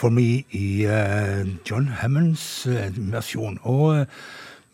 [0.06, 3.56] For Me i eh, John Hammonds eh, versjon.
[3.66, 4.04] Og eh,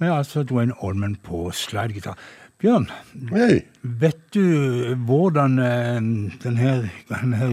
[0.02, 2.18] med altså Dwayne Allman på slidegitar.
[2.60, 2.90] Bjørn,
[3.30, 3.62] hey.
[3.82, 5.56] vet du hvordan
[6.44, 7.48] denne, denne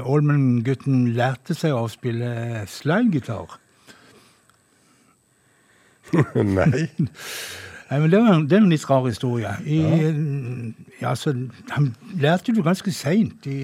[0.00, 3.58] Allman-gutten lærte seg å spille slidegitar?
[6.56, 6.86] Nei.
[7.90, 9.52] Nei, men det, var, det er en litt rar historie.
[9.66, 10.10] I, ja.
[11.00, 11.36] Ja, så,
[11.74, 13.60] han lærte det ganske seint, i,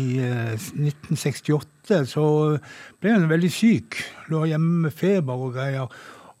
[0.00, 2.26] i 1968 etter så
[3.00, 3.96] ble han veldig syk.
[4.32, 5.92] Lå hjemme med feber og greier.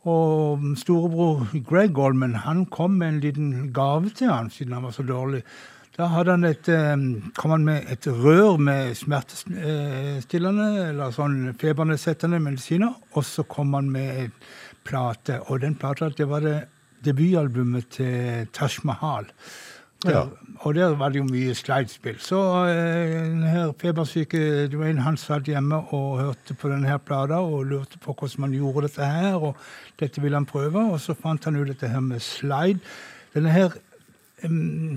[0.06, 4.94] Og storebror Greg Goldman han kom med en liten gave til han, siden han var
[4.94, 5.42] så dårlig.
[5.96, 6.96] Da han et, eh,
[7.38, 12.94] kom han med et rør med smertestillende eller sånn febernedsettende medisiner.
[13.14, 14.32] Og så kom han med en
[14.84, 16.68] plate, og den plata det var det
[17.02, 19.26] debutalbumet til Taj Mahal.
[20.06, 20.24] Der, Ja.
[20.64, 22.16] Og der var det jo mye slidespill.
[22.18, 27.66] Så den her febersyke Dwayne han satt hjemme og hørte på denne her plata og
[27.68, 29.56] lurte på hvordan man gjorde dette her, og
[30.00, 32.80] dette ville han prøve, og så fant han ut dette her med slide.
[33.34, 33.76] Denne her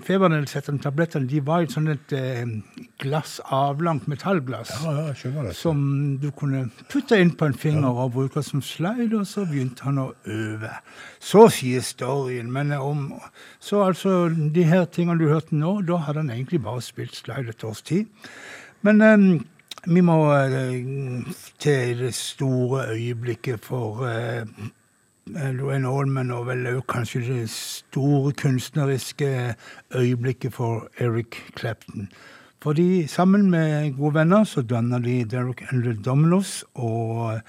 [0.06, 2.52] febernedsettende tablettene de var i et sånt et eh,
[3.02, 4.72] glass, avlangt metallglass.
[4.84, 5.54] Ja, ja.
[5.56, 9.88] Som du kunne putte inn på en finger og bruke som slide, og så begynte
[9.88, 10.72] han å øve.
[11.20, 12.52] Så sier storyen.
[12.52, 13.14] Men om
[13.60, 17.50] Så altså, de her tingene du hørte nå, da hadde han egentlig bare spilt slide
[17.50, 18.08] et års tid.
[18.82, 19.45] Men um,
[19.88, 24.45] vi må uh, til det store øyeblikket for eh,
[25.54, 29.56] Louane Allman, og vel også kanskje det store kunstneriske
[29.96, 32.10] øyeblikket for Eric Clapton.
[32.62, 37.40] Fordi sammen med gode venner så danna de Derek and the Dominos og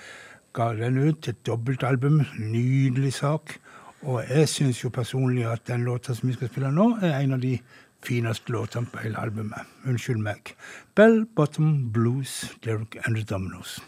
[0.54, 2.20] ga den ut et dobbeltalbum.
[2.38, 3.56] Nydelig sak.
[4.02, 7.32] Og jeg syns jo personlig at den låta som vi skal spille nå, er en
[7.36, 7.58] av de
[8.06, 9.66] fineste låtene på hele albumet.
[9.84, 10.54] Unnskyld meg.
[10.96, 13.80] Bell Bottom Blues, Derek and the Dominos.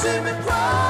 [0.00, 0.89] See me cry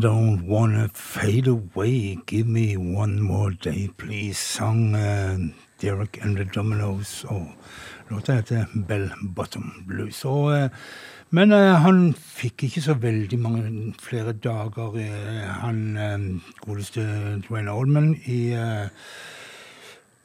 [0.00, 5.36] don't wanna fade away, give me one more day, please, sang uh,
[5.78, 7.24] Derek and the Dominoes.
[7.28, 7.46] Og
[8.08, 10.24] låta heter Bell Bottom Blues.
[10.24, 10.68] Og, uh,
[11.30, 16.24] men uh, han fikk ikke så veldig mange flere dager, eh, han eh,
[16.64, 17.04] godeste
[17.46, 18.88] Dwayne Oldman, i eh,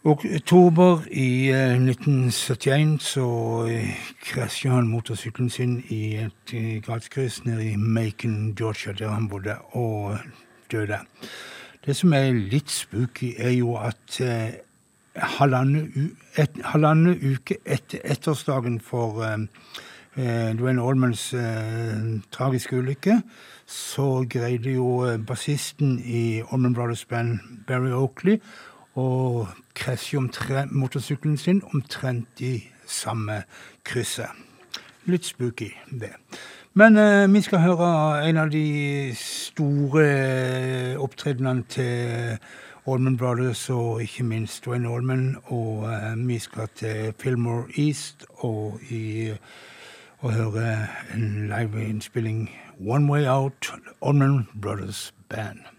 [0.05, 3.25] oktober i eh, 1971 så
[3.65, 3.89] eh,
[4.21, 9.55] krasja han motorsykkelen sin i et gatekryss gatskryss nede i Macon, Georgia, der han bodde,
[9.71, 10.17] og
[10.71, 10.99] døde.
[11.85, 14.61] Det som er litt spooky, er jo at eh,
[15.17, 19.47] halvannen, uke etter ettårsdagen for eh,
[20.17, 23.21] eh, Dwayne Allmans eh, tragiske ulykke,
[23.65, 28.39] så greide jo eh, bassisten i Allman Brothers Band, Barry Oakley,
[28.95, 33.43] å krasjer motorsykkelen sin omtrent i samme
[33.83, 34.31] krysset.
[35.05, 36.15] Litt spooky, det.
[36.73, 37.89] Men eh, vi skal høre
[38.29, 40.07] en av de store
[40.97, 42.37] opptredenene til
[42.87, 45.37] Allman Brothers, og ikke minst Dwayne Allman.
[45.45, 49.31] Og eh, vi skal til Fillmore East og, i,
[50.19, 55.74] og høre en liveinnspilling One Way Out, Allman Brothers Band.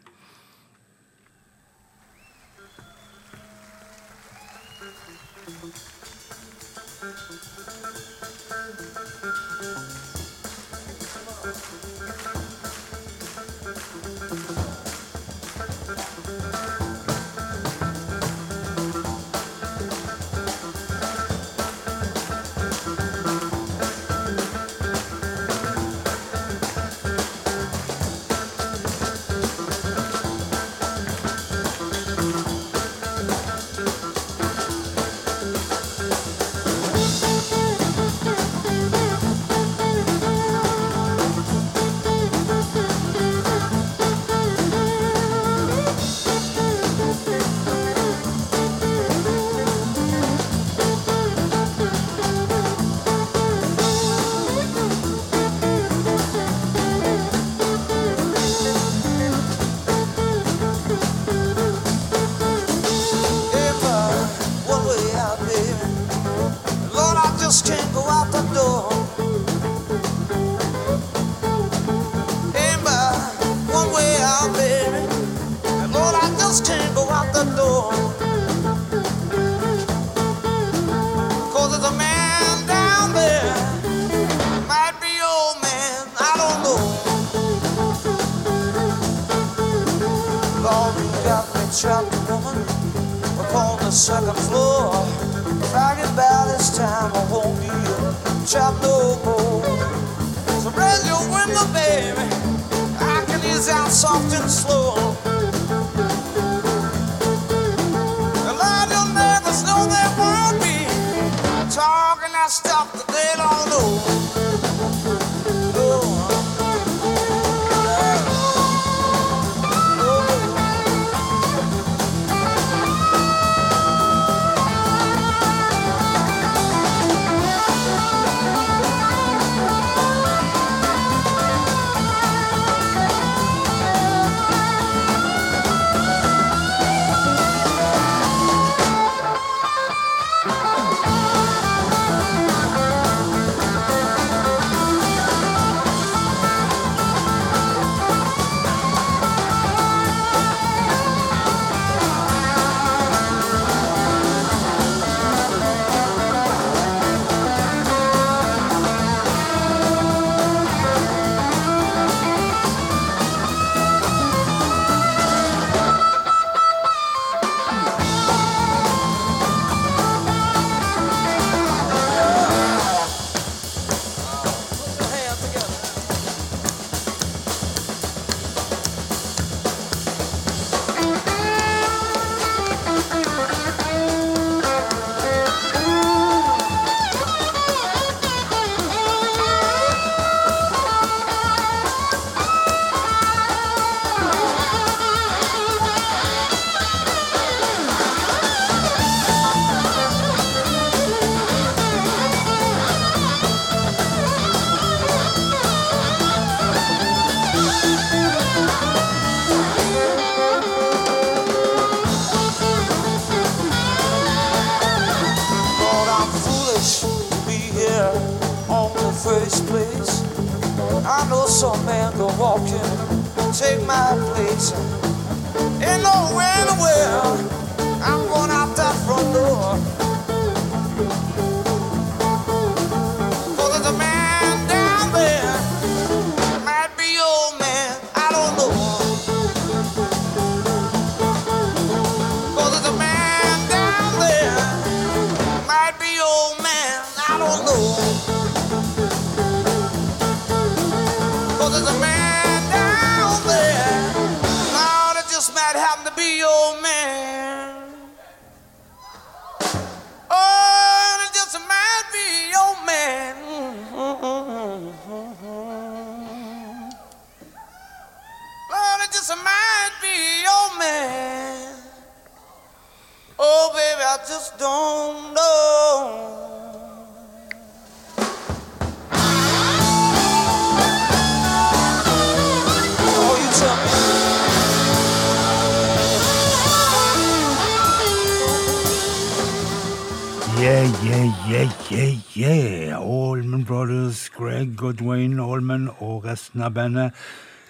[293.67, 297.12] Brothers, Greg og Dwayne Allman og resten av bandet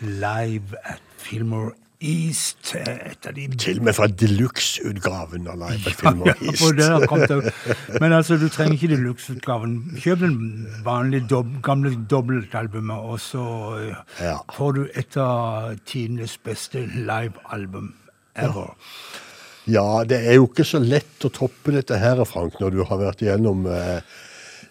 [0.01, 1.73] live at Fillmore
[2.05, 2.75] East.
[2.77, 6.83] Et av de Til og med fra deluxe-utgaven av Live at Fillmore Ja, East.
[6.85, 9.79] har kommet Men altså, du trenger ikke deluxe-utgaven.
[10.05, 10.37] Kjøp den
[10.85, 13.47] vanlige dob gamle dobbeltalbumet, og så
[14.21, 14.37] Ja.
[14.53, 17.95] får du et av tidenes beste live-album
[18.37, 18.75] ever.
[19.67, 22.99] Ja, det er jo ikke så lett å toppe dette her, Frank, når du har
[23.01, 24.01] vært igjennom eh,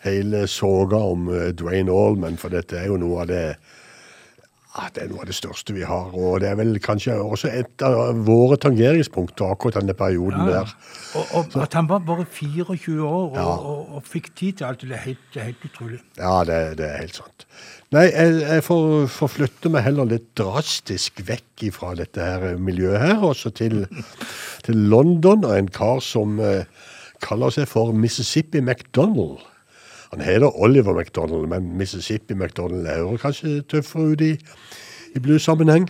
[0.06, 3.48] hele soga om eh, Dwayne Allman, for dette er jo noe av det
[4.92, 7.84] det er noe av det største vi har, og det er vel kanskje også et
[7.88, 10.66] av våre tangeringspunkter akkurat denne perioden Ja.
[10.66, 10.74] der.
[11.16, 13.46] Og, og at han var bare 24 år og, Ja.
[13.56, 16.02] og, og fikk tid til alt det, er helt, helt utrolig.
[16.20, 17.46] Ja, det, det er helt sant.
[17.96, 23.00] Nei, jeg, jeg får, får flytte meg heller litt drastisk vekk fra dette her miljøet
[23.00, 23.86] her, også til,
[24.68, 26.68] til London, og en kar som eh,
[27.24, 29.40] kaller seg for Mississippi McDonald.
[30.12, 34.34] Han heter Oliver McDonald, men Mississippi McDonald hører kanskje tøffere ut i,
[35.16, 35.90] i blues-sammenheng.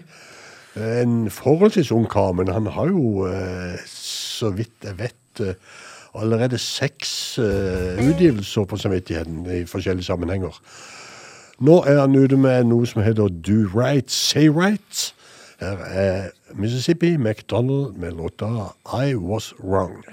[0.75, 5.53] En forholdsvis ung kar, men han har jo, eh, så vidt jeg vet, eh,
[6.15, 10.59] allerede seks eh, utgivelser på samvittigheten i forskjellige sammenhenger.
[11.59, 15.13] Nå er han ute med noe som heter Do Right, Say Right.
[15.59, 20.03] Her er Mississippi McDonald med låta I Was Wrong.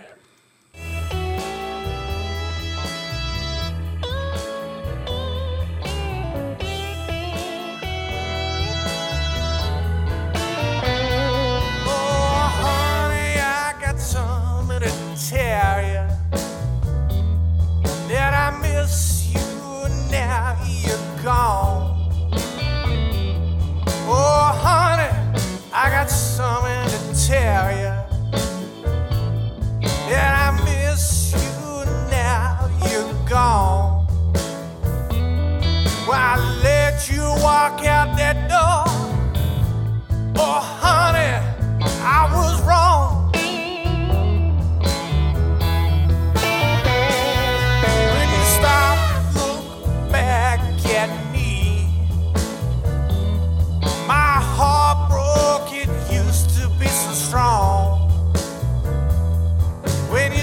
[27.32, 27.92] You.
[30.08, 34.06] That I miss you now you're gone.
[36.06, 38.84] Well, I let you walk out that door.
[40.36, 41.40] Oh, honey,
[42.02, 43.21] I was wrong.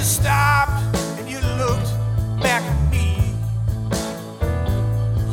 [0.10, 0.82] Stopped
[1.20, 1.91] and you looked
[2.41, 3.36] back at me.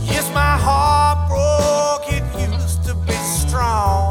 [0.04, 4.05] Yes, my heart broke, it used to be strong.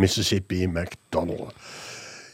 [0.00, 1.54] Mississippi McDonald.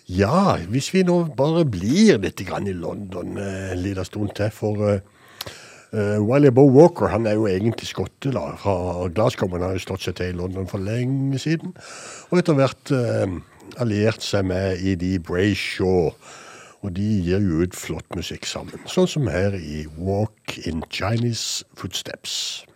[0.06, 4.86] Ja, hvis vi nå bare blir litt i London eh, en liten stund til, for
[4.86, 5.12] eh, eh,
[5.96, 9.84] Uh, Wiley Bo Walker han er jo egentlig skotte da, fra Glasgow, men har jo
[9.84, 11.76] slått seg til i London for lenge siden.
[12.28, 13.38] Og etter hvert uh,
[13.80, 15.14] alliert seg med E.D.
[15.24, 16.10] Brayshaw.
[16.84, 21.64] Og de gir jo ut flott musikk sammen, sånn som her i Walk in Chinese
[21.78, 22.66] Footsteps.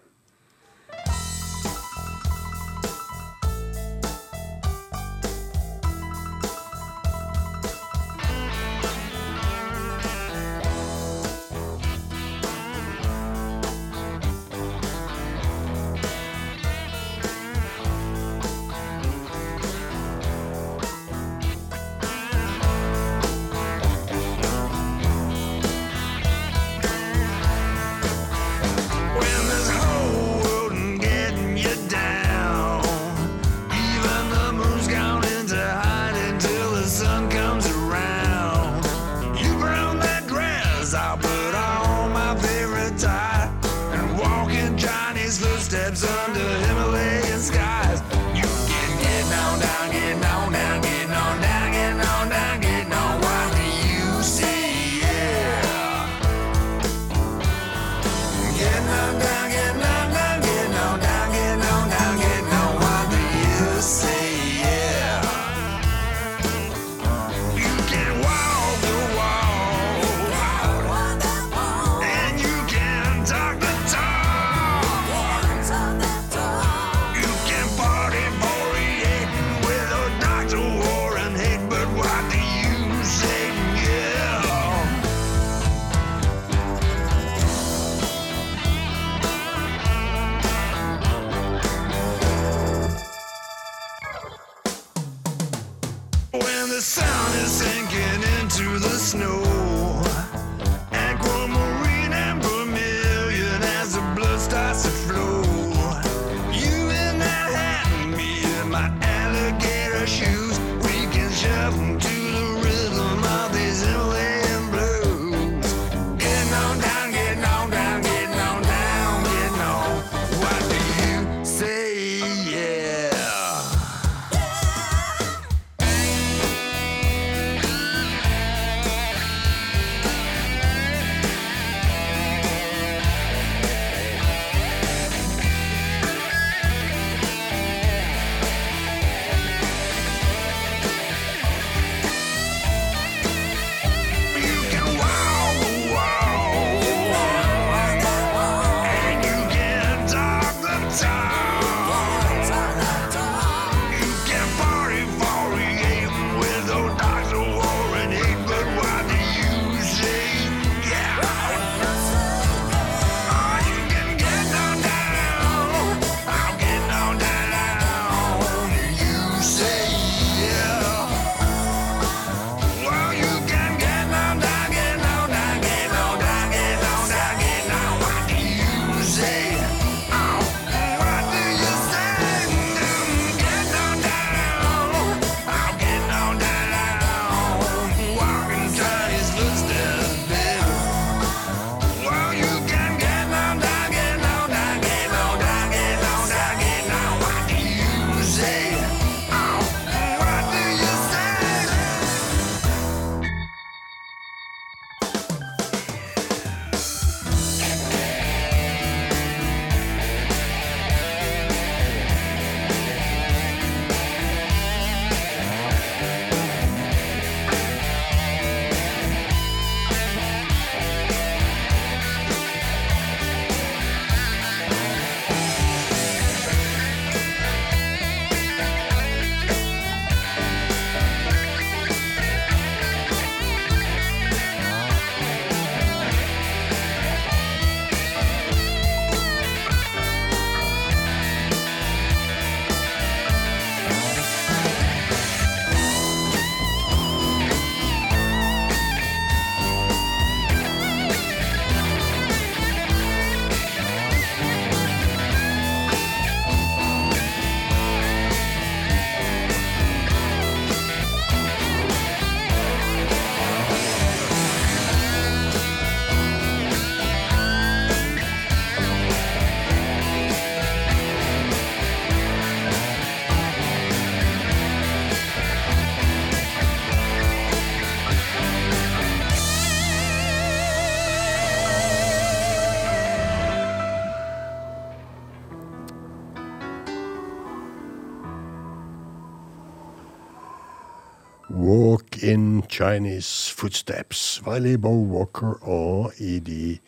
[292.80, 294.40] Chinese Footsteps.
[294.46, 296.78] Wiley Bow Walker og Edie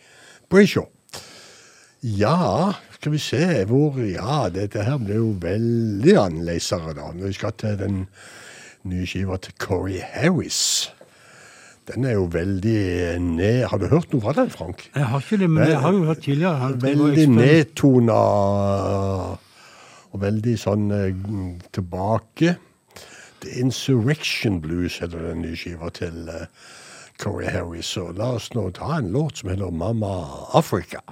[0.48, 0.89] Brishaw.
[2.02, 7.12] Ja, skal vi se hvor Ja, dette her ble jo veldig annerledesere, da.
[7.12, 8.01] Når vi skal til den
[8.89, 10.89] nye skiva til Corey Harris.
[11.93, 13.66] Den er jo veldig ned...
[13.69, 14.89] Har du hørt noe fra den, Frank?
[14.94, 16.73] Jeg har ikke det, men jeg har jo hørt tidligere.
[16.82, 18.19] Veldig nedtona
[20.12, 21.24] og veldig sånn eh,
[21.74, 22.56] tilbake.
[23.43, 26.47] The Insurrection Blues heter den nye skiva til uh,
[27.19, 27.89] Corey Harris.
[27.90, 30.12] Så la oss nå ta en låt som heter Mamma
[30.55, 31.02] Africa.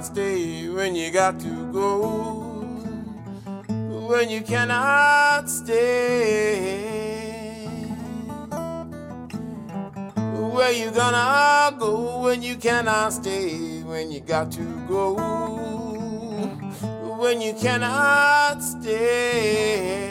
[0.00, 0.68] Cannot stay?
[0.68, 2.62] When you got to go?
[4.08, 6.86] When you cannot stay?
[10.54, 13.82] Where you gonna go when you cannot stay?
[13.82, 15.16] When you got to go?
[17.18, 20.09] When you cannot stay?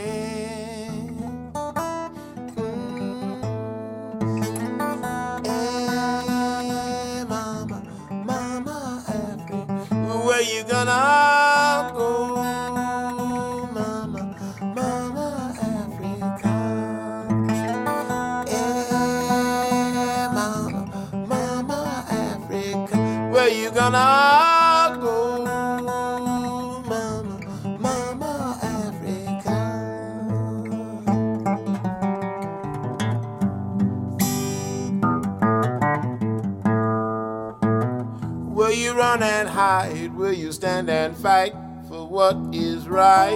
[38.69, 40.13] Will you run and hide?
[40.15, 41.55] Will you stand and fight
[41.87, 43.33] for what is right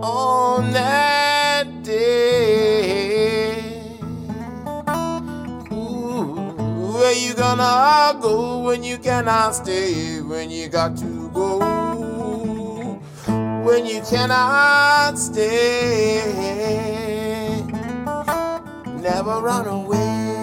[0.00, 3.58] on that day?
[5.72, 6.54] Ooh,
[6.94, 10.20] where you gonna go when you cannot stay?
[10.20, 11.58] When you got to go?
[13.66, 16.22] When you cannot stay?
[19.02, 20.37] Never run away.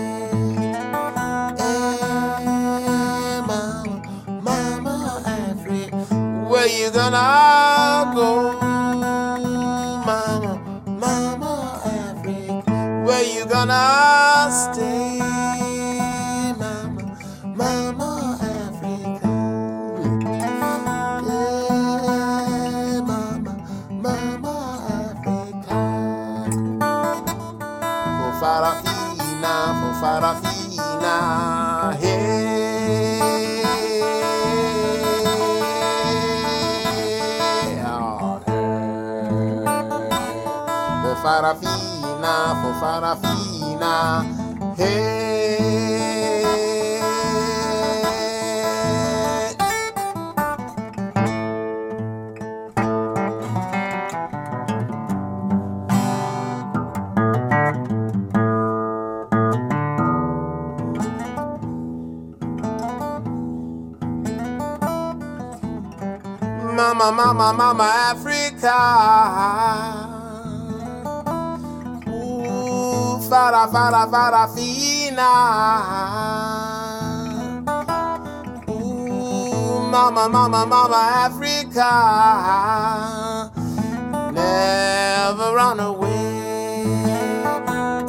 [6.65, 8.53] Where you gonna go,
[10.03, 10.53] mama,
[10.87, 15.19] mama, Africa, where you gonna stay,
[16.57, 17.03] mama,
[17.55, 19.29] mama, Africa,
[21.27, 23.53] yeah, mama,
[23.91, 24.55] mama,
[24.89, 25.77] Africa.
[28.17, 30.44] For Farafina, for Farafina,
[41.35, 44.23] Farafina, for Farafina,
[44.77, 46.23] hey.
[66.77, 69.94] Mama, mama, mama, Africa.
[73.25, 75.31] Ooh, fara, fara, fara, fina.
[79.91, 80.95] Mama, mama, mama,
[81.25, 81.91] Africa.
[84.31, 86.83] Never run away.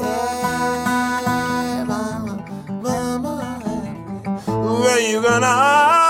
[0.01, 2.34] Yeah, mama,
[2.82, 3.34] mama,
[4.80, 6.06] where you gonna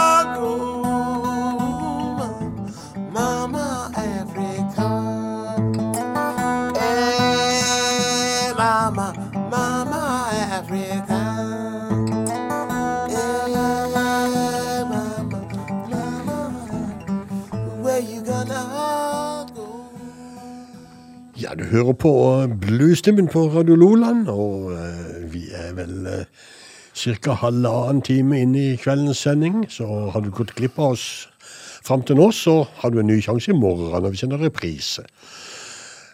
[21.56, 22.10] du hører på
[22.60, 26.24] Bluestimen på Radio Loland, og eh, vi er vel uh,
[26.96, 27.36] ca.
[27.40, 29.62] halvannen time inne i kveldens sending.
[29.72, 31.06] Så har du gått glipp av oss
[31.86, 35.06] fram til nå, så har du en ny sjanse i morgen når vi sender reprise.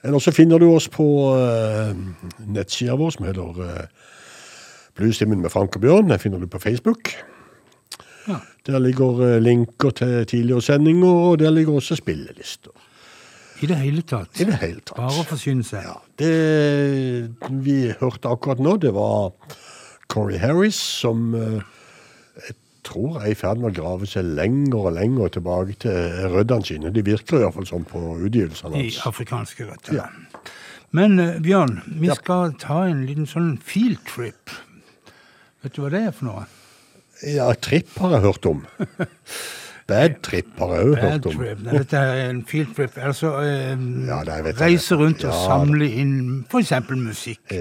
[0.04, 1.90] Eller så finner du oss på uh,
[2.46, 4.14] nettsida vår som heter uh,
[4.98, 6.10] Bluestimen med Frank og Bjørn.
[6.12, 7.14] Den finner du på Facebook.
[8.28, 8.38] Ja.
[8.70, 12.74] Der ligger uh, linker til tidligere sendinger, og der ligger også spillelister.
[13.62, 14.40] I det hele tatt.
[14.42, 14.96] I det hele tatt.
[14.98, 15.84] Bare å forsyne seg.
[15.86, 16.32] Ja, det
[17.64, 19.32] vi hørte akkurat nå, det var
[20.12, 21.60] Corey Harris, som eh,
[22.48, 22.56] jeg
[22.86, 26.90] tror er i ferd med å grave seg lenger og lenger tilbake til røddene sine.
[26.92, 28.98] De virker iallfall sånn på utgivelsene I hans.
[29.12, 30.00] afrikanske røtter.
[30.02, 30.08] Ja.
[30.92, 32.18] Men eh, Bjørn, vi Ja.
[32.18, 34.50] skal ta en liten sånn field trip.
[35.62, 36.44] Vet du hva det er for noe?
[37.22, 38.64] Ja, tripp har jeg hørt om.
[39.88, 41.40] Bad trip har jeg òg hørt om.
[41.40, 41.64] trip.
[41.64, 42.98] Nei, Dette er en field trip.
[42.98, 44.20] Altså um, Ja,
[44.60, 46.14] reise rundt og samle inn
[46.50, 46.72] f.eks.
[46.94, 47.58] musikk.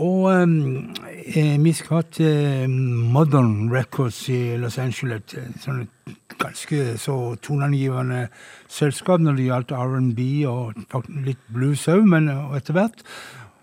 [0.00, 0.94] Og um,
[1.26, 2.70] eh, vi skal til
[3.12, 5.36] Modern Records i Los Angeles.
[5.60, 8.26] Sånn et ganske så toneangivende
[8.72, 10.80] selskap når det gjaldt R&B og
[11.26, 13.04] litt blues òg, men og etter hvert.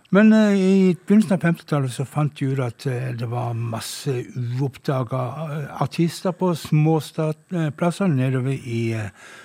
[0.09, 4.09] Men eh, i begynnelsen av 50-tallet så fant de ut at eh, det var masse
[4.33, 8.81] uoppdaga eh, artister på småplasser nedover i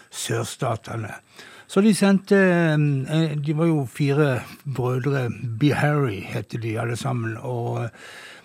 [0.08, 1.12] sørstatene.
[1.68, 2.36] Så de sendte
[3.44, 5.28] De var jo fire brødre.
[5.74, 7.36] Harry heter de alle sammen.
[7.40, 7.88] Og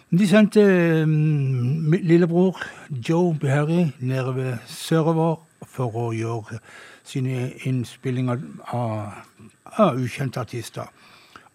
[0.10, 0.64] de sendte
[1.06, 2.58] mm, lillebror
[2.90, 6.60] Joe Harry nedover sørover for å gjøre
[7.04, 8.42] sine innspillinger
[8.74, 9.20] av,
[9.78, 10.90] av ukjente artister.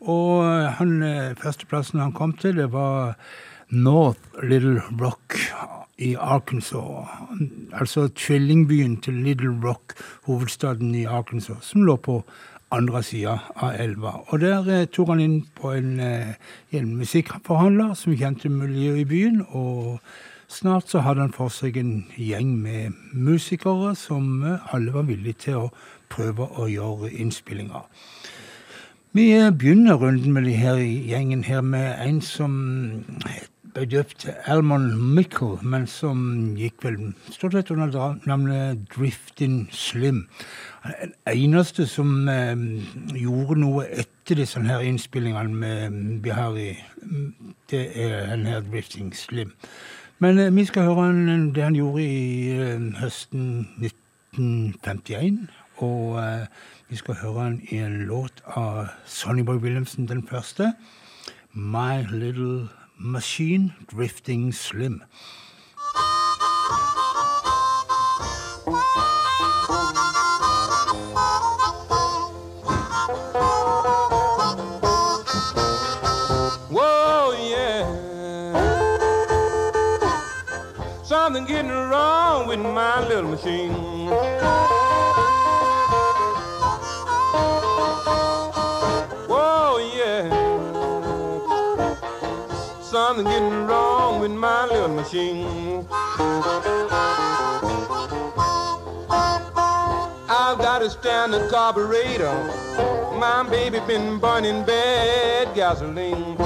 [0.04, 3.14] Og eh, han, eh, førsteplassen han kom til, det var
[3.70, 5.38] North Little Rock
[5.98, 7.08] i Arkansas.
[7.72, 9.94] Altså tvillingbyen til Little Rock,
[10.26, 12.22] hovedstaden i Arkansas, som lå på
[12.74, 14.18] andre sida av elva.
[14.32, 16.34] Og der eh, tok han inn på en, eh,
[16.74, 19.42] en musikkforhandler som kjente miljøet i byen.
[19.48, 20.00] og
[20.48, 25.46] Snart så hadde han for seg en gjeng med musikere som eh, alle var villige
[25.46, 25.72] til å
[26.12, 27.86] prøve å gjøre innspillinger.
[29.14, 32.54] Vi eh, begynner runden med de her gjengen her med en som
[33.62, 36.18] ble døpt Almon Mickle, men som
[36.58, 36.96] gikk vel
[37.30, 40.24] stort sett under navnet Drifting Slim.
[40.82, 42.58] Den eneste som eh,
[43.14, 46.72] gjorde noe etter disse her innspillingene med Bihari,
[47.06, 49.54] mm, det er den her Drifting Slim.
[50.18, 55.44] Men eh, vi skal høre han, det han gjorde i eh, høsten 1951.
[55.86, 56.46] Og eh,
[56.94, 60.72] vi skal høre han i en låt av Sonny Boy Williamson, den første.
[61.52, 62.68] My Little
[62.98, 65.02] Machine, Drifting Slim.
[81.04, 84.83] Something getting wrong with my little machine.
[93.06, 95.86] Something getting wrong with my little machine.
[100.26, 102.32] I've got a standard carburetor.
[103.20, 106.38] My baby been burning bad gasoline.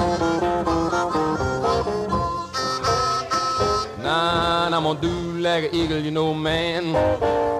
[4.03, 6.95] Nah, I'm gonna do like an eagle, you know, man.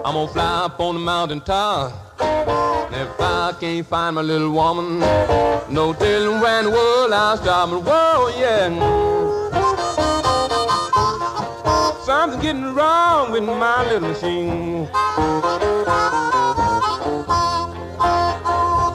[0.04, 1.92] I'm gonna fly up on the mountain top.
[2.20, 5.00] And if I can't find my little woman,
[5.72, 7.70] no telling where in the world I'll stop.
[7.70, 8.68] But whoa, yeah.
[12.04, 14.88] Something getting wrong with my little machine.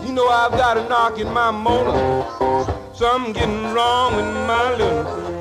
[0.05, 2.25] You know I've got a knock in my motor.
[2.93, 5.34] Something getting wrong with my little machine.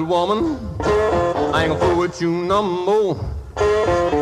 [0.00, 0.58] Little woman.
[1.54, 3.14] I ain't gonna fool with you no more.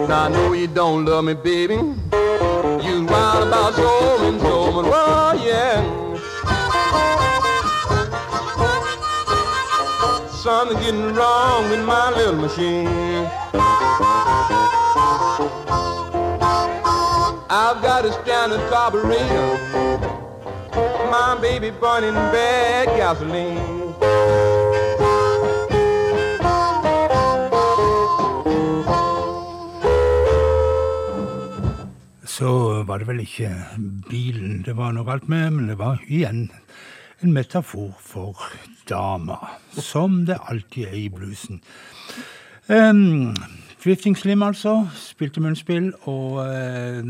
[0.09, 1.75] Now I know you don't love me, baby.
[1.75, 5.83] You wild about your and well, oh, yeah.
[10.29, 12.87] Something getting wrong with my little machine.
[17.51, 19.59] I've got a standard carburetor.
[21.11, 24.64] my baby burning bad gasoline.
[32.95, 33.49] Var det vel ikke
[34.07, 36.45] bilen det var noe galt med, men det var igjen
[37.25, 38.39] en metafor for
[38.87, 39.41] dama,
[39.75, 41.59] som det alltid er i bluesen.
[42.71, 43.35] Um,
[43.83, 44.87] Drifting Slim, altså.
[44.95, 47.03] Spilte munnspill, og eh,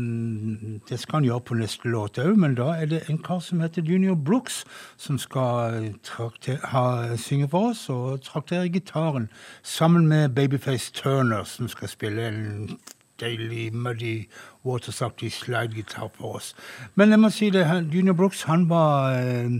[0.89, 3.61] det skal han gjøre på neste låt òg, men da er det en kar som
[3.61, 4.63] heter Junior Brooks,
[4.97, 9.29] som skal trakter, ha, synge for oss og traktere gitaren,
[9.61, 12.79] sammen med Babyface Turner, som skal spille en
[13.19, 14.27] deilig, muddy,
[14.65, 16.55] watersaftig slidegitar for oss.
[16.95, 19.59] Men jeg må si det, Junior Brooks han var eh,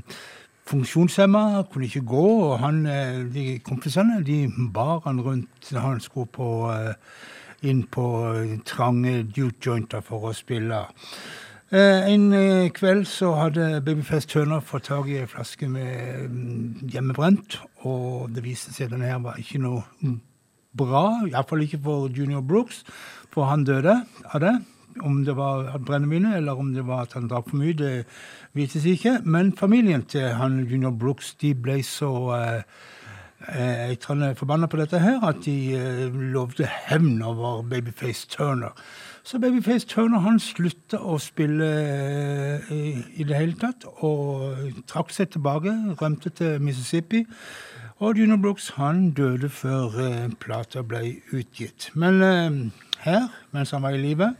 [0.67, 6.03] funksjonshemma, kunne ikke gå, og han, eh, de kompisene de bar han rundt når han
[6.03, 6.93] skulle på, eh,
[7.69, 8.05] inn på
[8.65, 10.85] trange duke jointer for å spille.
[11.75, 12.29] En
[12.71, 18.43] kveld så hadde Babyfest Turner fått tak i ei flaske med mm, hjemmebrent, og det
[18.45, 19.81] viste seg at denne her var ikke noe
[20.77, 22.83] bra, iallfall ikke for Junior Brooks,
[23.35, 23.99] for han døde
[24.31, 24.55] av det.
[25.03, 28.05] Om det var at brennevinet eller om det var at han drakk for mye, det
[28.55, 29.19] vites ikke.
[29.27, 32.61] Men familien til han Junior Brooks de ble så eh,
[33.51, 38.71] eh, forbanna på dette her at de eh, lovde hevn over Babyface Turner.
[39.25, 42.81] Så Babyface Turner han slutta å spille eh, i,
[43.19, 47.25] i det hele tatt, og trakk seg tilbake, rømte til Mississippi.
[48.03, 51.89] Og Junior Brooks han døde før eh, plata ble utgitt.
[51.95, 54.31] Men eh, her, mens han var i live,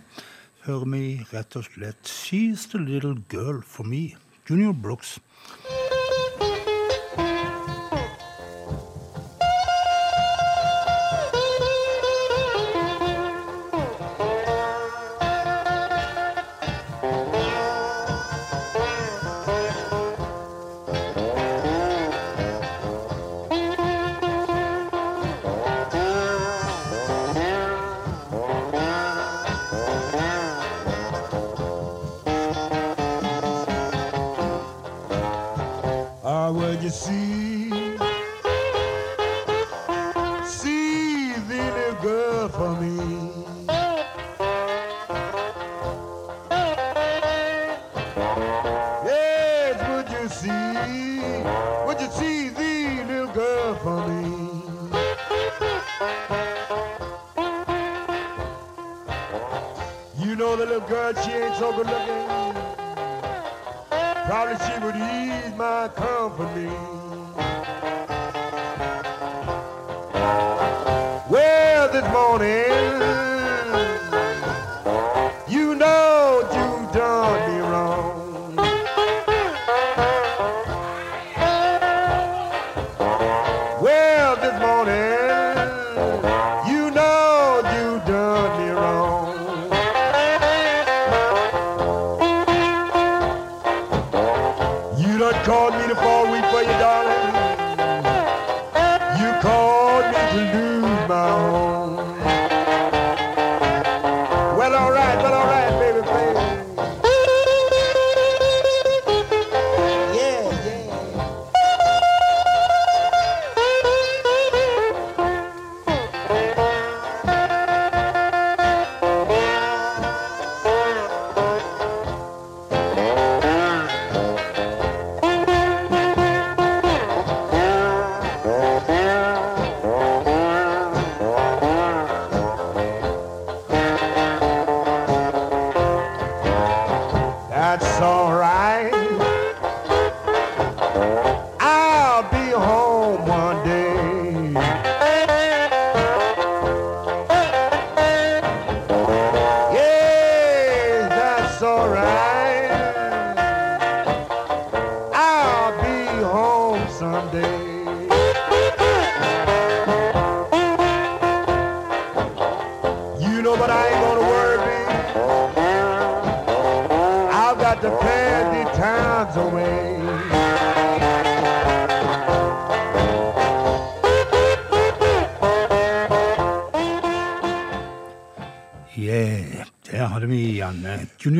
[0.66, 4.18] hører vi rett og slett 'She's the little girl for me'.
[4.50, 5.20] Junior Brooks.
[36.86, 37.25] You see,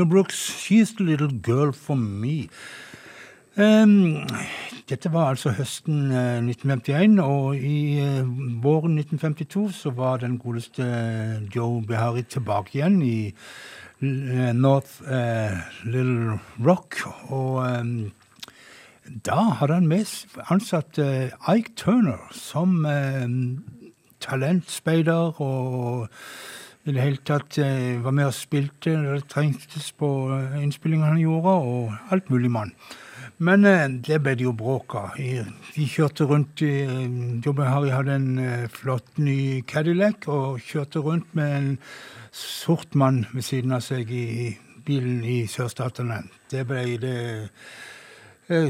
[0.06, 2.50] Junior Brooks, 'She's the little girl for me'.
[3.58, 4.28] Um,
[4.90, 8.28] dette var altså høsten eh, 1951, og i uh,
[8.64, 10.84] våren 1952 så var den godeste
[11.56, 13.34] Joe Behari tilbake igjen i
[14.04, 17.00] uh, North eh, Little Rock.
[17.30, 18.12] Og um,
[19.26, 20.06] Da hadde han med
[20.50, 23.26] ansatt eh, Ike Turner som eh,
[24.20, 26.10] talentspeider og
[26.86, 31.16] i det hele tatt eh, var med og spilte når det trengtes på eh, innspillingene
[31.16, 32.76] han gjorde, og alt mulig mann.
[33.42, 35.16] Men eh, det ble det jo bråk av.
[35.18, 41.74] Vi kjørte rundt Jobben Harry hadde en flott ny Cadillac og kjørte rundt med en
[42.36, 44.54] sort mann ved siden av seg i
[44.86, 46.22] bilen i sørstatene.
[46.54, 47.18] Det ble det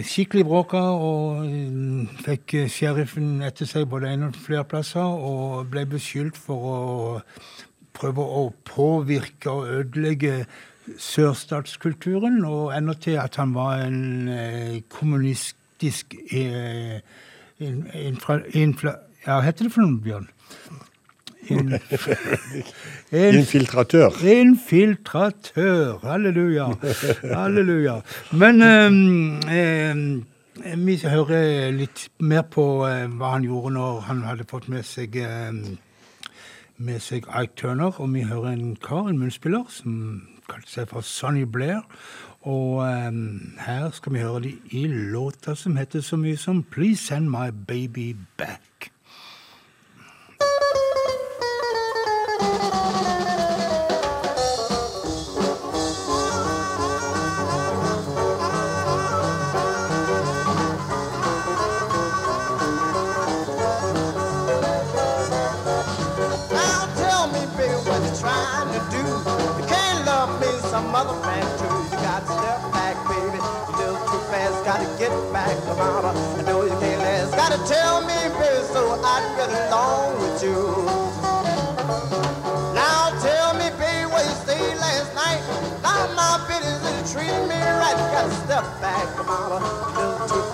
[0.08, 5.84] skikkelig bråk av, og fikk sheriffen etter seg både en og flere plasser, og ble
[5.98, 6.78] beskyldt for å
[7.96, 10.46] prøve å påvirke og ødelegge
[11.02, 17.00] sørstatskulturen, og ender til at han var en eh, kommunistisk eh,
[17.64, 20.28] in, infra, infla, Ja, hva heter det for noe, Bjørn?
[21.50, 21.74] In,
[23.16, 24.14] en- Infiltratør.
[24.30, 25.98] Infiltratør.
[26.04, 26.68] Halleluja.
[27.32, 27.96] Halleluja.
[28.38, 30.24] Men ehm,
[30.86, 35.18] vi hører litt mer på eh, hva han gjorde når han hadde fått med seg
[35.22, 35.64] ehm,
[36.78, 41.06] med seg Ike Turner, og vi hører en kar, en munnspiller, som kalte seg for
[41.06, 41.82] Sonny Blair.
[42.46, 47.02] Og um, her skal vi høre de i låta som heter så mye som Please
[47.08, 48.92] Send My Baby Back.
[74.76, 76.12] Gotta get back, mama.
[76.38, 77.32] I know you can't last.
[77.32, 80.60] Gotta tell me, baby, so I can get along with you.
[82.76, 85.40] Now tell me, baby, where you stayed last night.
[85.82, 87.96] Now my business is treating me right.
[88.12, 89.64] Gotta step back, mama.
[90.36, 90.45] You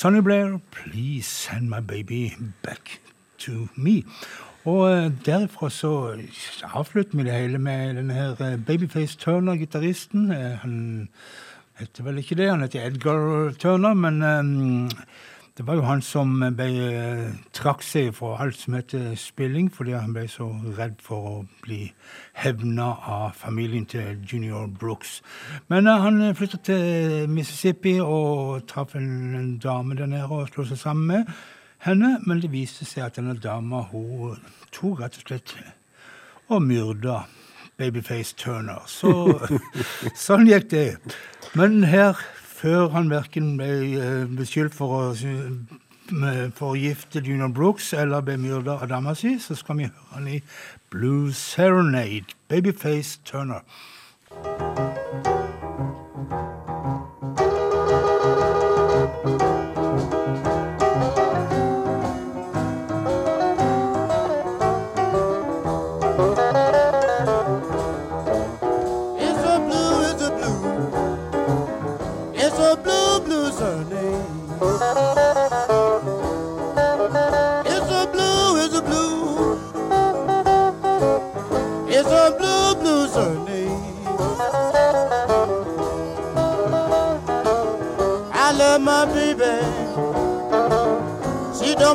[0.00, 2.32] Sonny Blair, 'Please Send My Baby
[2.62, 3.00] Back
[3.38, 4.02] to Me'.
[4.64, 6.16] Og eh, derifra så
[6.62, 10.30] avslutter vi det hele med denne her eh, Babyface Turner, gitaristen.
[10.30, 11.08] Eh, Han
[11.78, 14.90] heter vel ikke det, han heter Edgar Turner, men um,
[15.58, 16.70] det var jo han som ble,
[17.52, 20.48] trakk seg fra alt som heter spilling, fordi han ble så
[20.78, 21.92] redd for å bli
[22.40, 25.20] hevna av familien til Junior Brooks.
[25.68, 30.64] Men uh, han flytta til Mississippi og traff en, en dame der nede og slo
[30.68, 31.34] seg sammen med
[31.84, 34.40] henne, men det viste seg at denne dama hun
[34.72, 35.54] tok rett og slett
[36.50, 37.22] og myrda
[37.80, 38.82] Babyface Turner.
[38.90, 39.10] Så
[40.26, 40.88] sånn gikk det.
[41.56, 42.18] Men her,
[42.60, 45.14] før han verken ble eh, beskyldt for
[46.68, 50.28] å gifte Junior Brooks eller ble myrda av dama si, så skal vi høre han
[50.28, 50.42] i
[50.90, 53.62] Blue Serenade, Babyface Turner.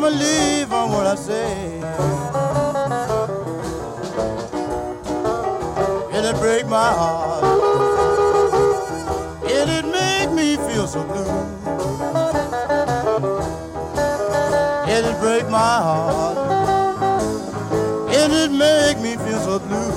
[0.09, 1.81] Believe on what I say.
[6.13, 7.43] And It'll break my heart.
[9.51, 11.35] And It'll make me feel so blue.
[14.95, 16.37] It'll break my heart.
[18.15, 19.93] And It'll make me feel so blue.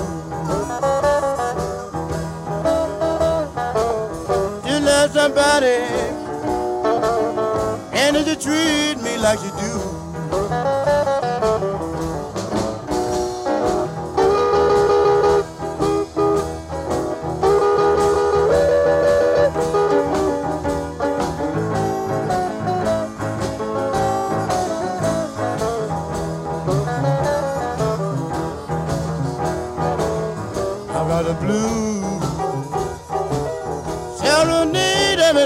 [4.65, 5.79] To love somebody
[7.93, 9.88] and to treat me like you do.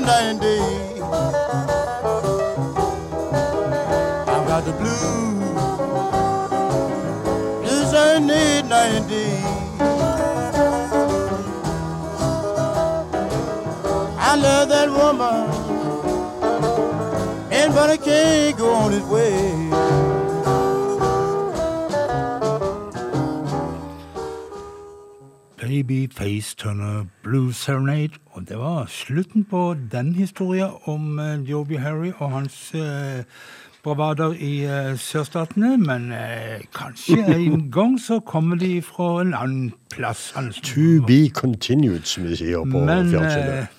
[0.06, 1.02] Night and day.
[4.34, 5.54] I've got the blues.
[7.62, 9.42] Blues serenade night and day.
[14.20, 15.50] I love that woman.
[17.52, 19.70] And but I can't go on his way.
[25.58, 28.23] Baby Face Turner Blues Serenade.
[28.44, 33.24] Og det var slutten på den historien om uh, Joby Harry og hans uh,
[33.84, 35.78] bravader i uh, sørstatene.
[35.78, 40.34] Men eh, kanskje en gang så kommer de fra en annen plass.
[40.36, 43.72] Hans- To be continued, som vi sier på fjernsynet.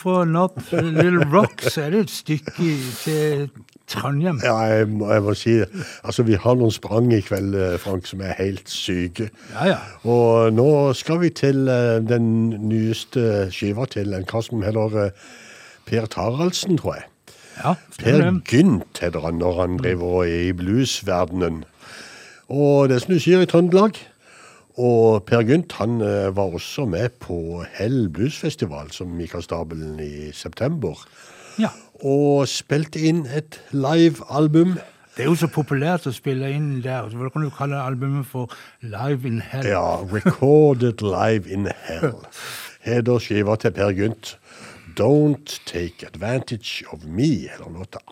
[0.00, 2.74] Fra Not Little Rock så er det et stykke
[3.04, 3.48] til
[3.90, 4.40] Trondheim.
[4.44, 5.68] Ja, jeg må, jeg må si det.
[6.04, 9.28] Altså, vi har noen sprang i kveld, eh, Frank, som er helt syke.
[9.52, 9.76] Ja, ja.
[10.08, 12.28] Og nå skal vi til eh, den
[12.68, 15.26] nyeste skiva til en kar som heter eh,
[15.84, 17.10] Per Taraldsen, tror jeg.
[17.60, 18.24] Ja, Per.
[18.48, 21.62] Gynt heter han når han driver i bluesverdenen.
[22.48, 24.00] Og det som du sier i Trøndelag.
[24.74, 30.00] Og Per Gynt han eh, var også med på Hell bluesfestival, som gikk av stabelen
[30.02, 30.98] i september.
[31.62, 31.70] Ja.
[32.02, 34.74] Og spilte inn et live-album.
[35.14, 37.06] Det er jo så populært å spille inn der.
[37.06, 38.50] Hva kan du kalle albumet for
[38.82, 39.68] Live in Hell.
[39.70, 42.18] Ja, Recorded Live in Hell.
[42.82, 44.34] Heter skiva til Per Gynt.
[44.98, 48.02] Don't Take Advantage of Me, eller låta.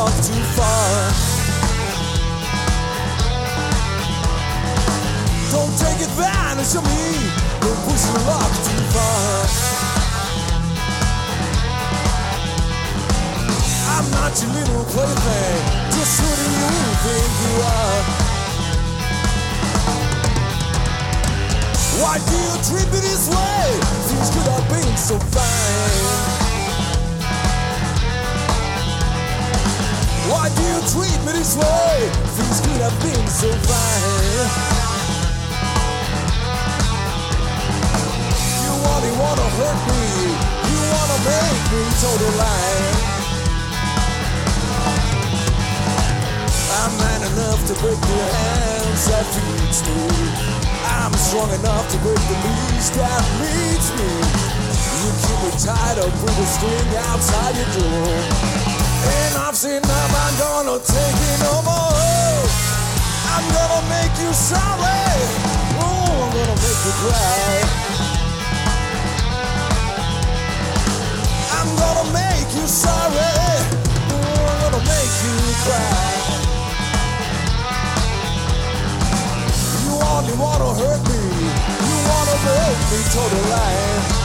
[0.00, 1.12] Love too far.
[5.52, 7.08] Don't take advantage of me.
[7.60, 9.44] Don't push your love too far.
[13.92, 15.60] I'm not your little plaything.
[15.92, 18.00] Just who do you think you are?
[22.00, 23.66] Why do you treat me this way?
[24.08, 26.49] Things could have been so fine.
[30.30, 32.06] Why do you treat me this way?
[32.38, 34.70] Things could have been so fine.
[38.62, 40.06] You only wanna hurt me.
[40.70, 43.10] You wanna make me total lie.
[46.78, 49.98] I'm man enough to break the hands that feeds me.
[50.86, 54.10] I'm strong enough to break the leash that leads me.
[54.94, 58.79] You keep me tied up with a string outside your door.
[59.02, 62.44] And I've seen enough, I'm gonna take it no more.
[63.32, 65.00] I'm gonna make you sorry.
[65.80, 67.64] Oh, I'm gonna make you cry.
[71.58, 73.32] I'm gonna make you sorry.
[74.12, 76.10] Oh, I'm gonna make you cry.
[79.84, 81.22] You only wanna hurt me.
[81.88, 84.19] You wanna make me total lie.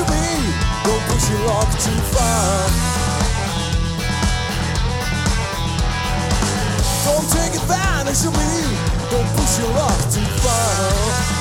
[0.00, 0.26] Of me.
[0.84, 2.68] Don't push your luck too far.
[7.06, 8.76] Don't take advantage of me.
[9.10, 11.36] Don't push your luck too far.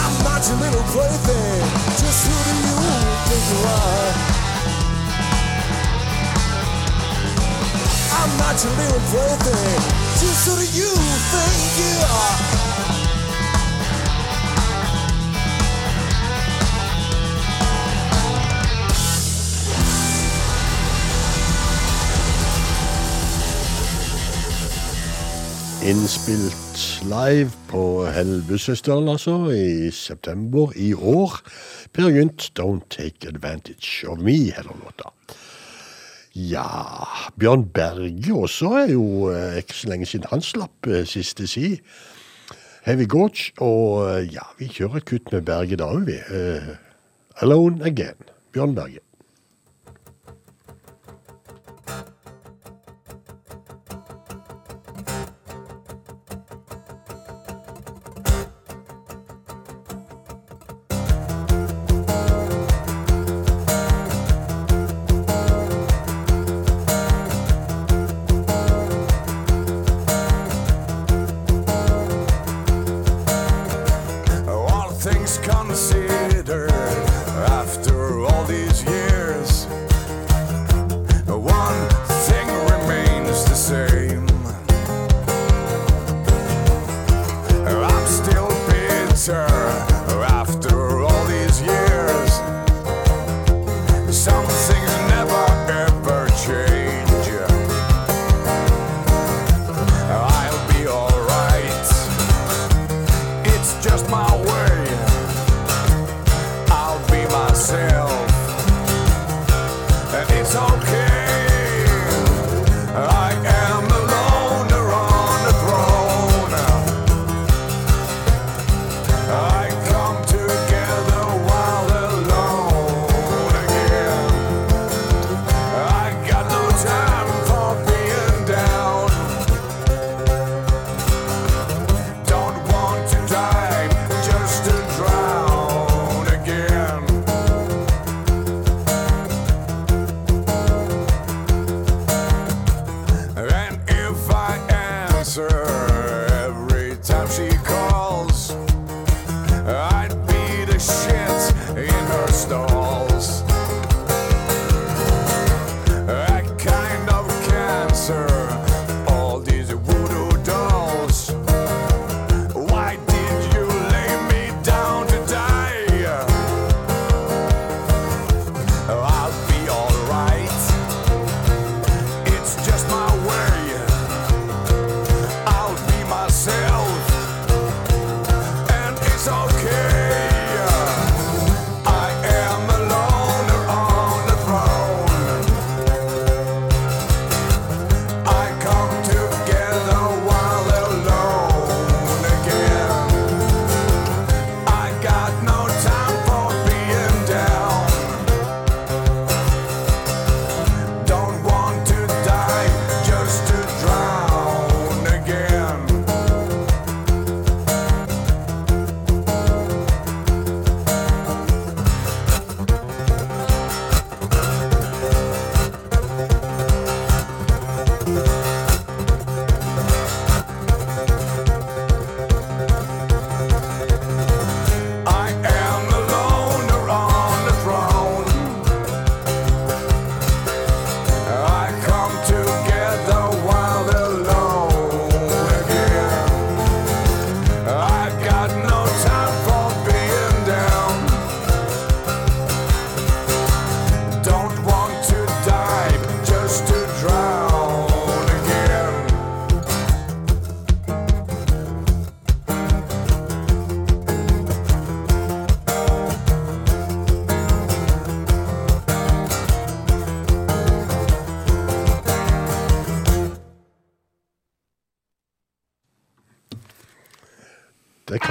[0.00, 1.64] I'm not your little plaything.
[2.00, 2.78] Just who do you
[3.28, 4.12] think you are?
[8.16, 9.80] I'm not your little plaything.
[10.20, 10.94] Just who do you
[11.32, 12.63] think you are?
[25.84, 31.34] Innspilt live på Helvesøsteren, altså, i september i år.
[31.92, 35.12] Per Gynt, 'Don't Take Advantage of Me', heller låta.
[36.34, 36.64] Ja
[37.36, 41.76] Bjørn Berge også er jo eh, ikke så lenge siden han slapp eh, siste si.
[42.82, 43.52] Heavy Gorge.
[43.60, 46.16] Og eh, ja, vi kjører kutt med Berge da òg, vi.
[46.32, 46.74] Uh,
[47.36, 48.32] 'Alone Again'.
[48.56, 49.03] Bjørn Berge.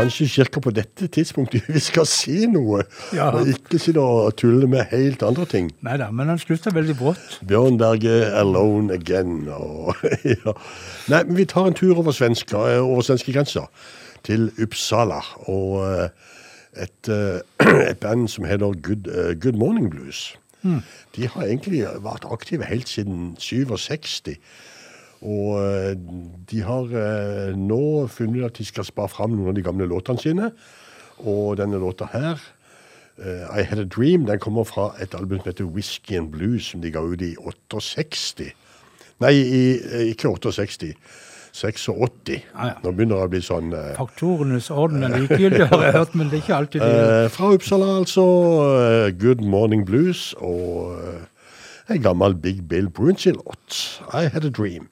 [0.03, 2.83] Kanskje kirka på dette tidspunktet vi skal si noe,
[3.15, 3.29] Ja.
[3.31, 5.71] og ikke sitte og tulle med helt andre ting.
[5.85, 7.39] Nei da, men han slutta veldig brått.
[7.47, 9.47] Bjørn Berge, 'Alone Again'.
[9.53, 9.95] Og,
[10.35, 10.53] ja.
[11.09, 13.67] Nei, men vi tar en tur over, svenska, over svenskegrensa.
[14.23, 15.17] til Uppsala.
[15.51, 16.09] Og eh,
[16.85, 17.41] et, eh,
[17.91, 20.35] et band som heter Good, eh, Good Morning Blues.
[21.15, 24.37] De har egentlig vært aktive helt siden 67.
[25.23, 25.93] Og eh,
[26.51, 27.81] de har eh, nå
[28.11, 30.49] funnet at de skal spare fram noen av de gamle låtene sine.
[31.23, 32.41] Og denne låta her,
[33.23, 36.71] eh, I Had A Dream, den kommer fra et album som heter Whiskey and Blues,
[36.73, 38.51] som de ga ut i 68.
[39.23, 39.63] Nei, i,
[40.11, 40.51] ikke 68.
[41.53, 41.89] 86.
[42.57, 42.77] Ah, ja.
[42.81, 46.31] Nå begynner det å bli sånn eh, Faktorenes orden er likegyldig, har jeg hørt, men
[46.31, 47.03] det er ikke alltid det.
[47.05, 48.23] eh, Fra Uppsala, altså.
[49.21, 50.97] Good Morning Blues og
[51.87, 54.01] en gammel Big Bill Brunsey-låt.
[54.13, 54.87] I Had A Dream.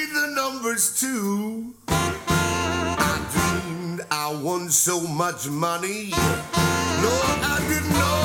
[0.00, 1.74] Played the numbers too.
[1.88, 6.10] I dreamed I won so much money.
[6.10, 8.22] Lord, I didn't know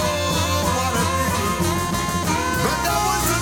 [0.78, 1.60] what I did.
[2.64, 3.42] But that was a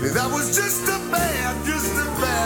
[0.00, 0.14] dream.
[0.14, 2.39] That was just a bad, just a bad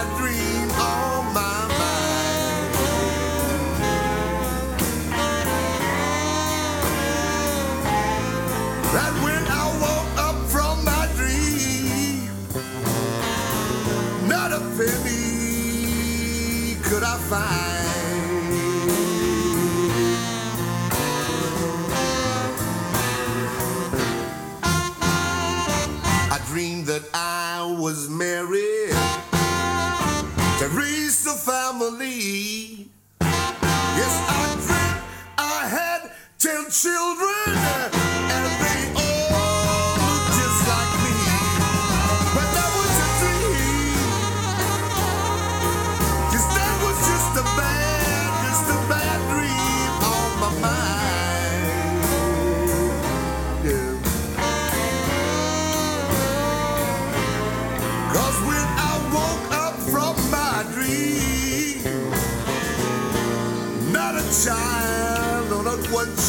[27.85, 28.97] was married
[30.59, 32.89] to raise the family.
[33.21, 35.03] Yes, I dreamt
[35.37, 38.04] I had ten children,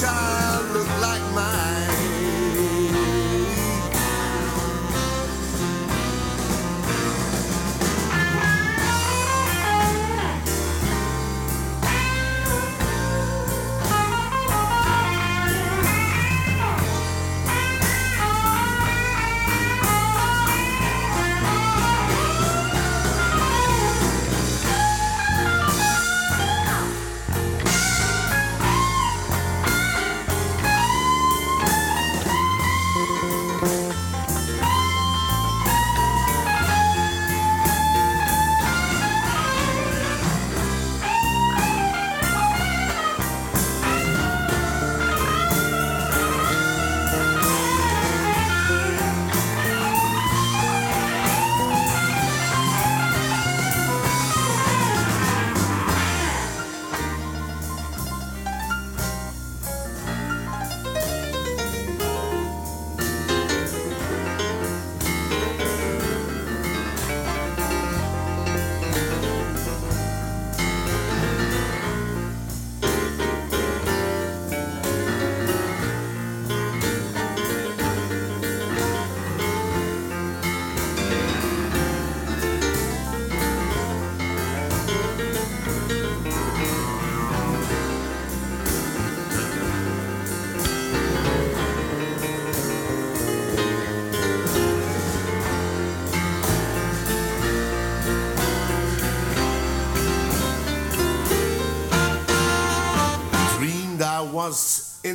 [0.06, 0.35] not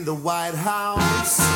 [0.01, 1.50] in the White House,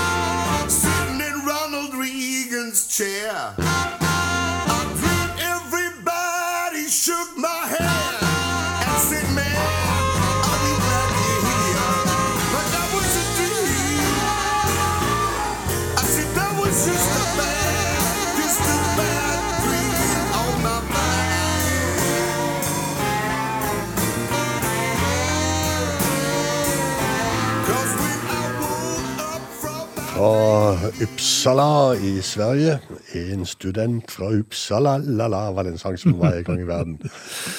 [30.25, 32.79] Fra Uppsala i Sverige.
[33.15, 36.95] En student fra Uppsala, la-la, var det en sang som var en gang i verden.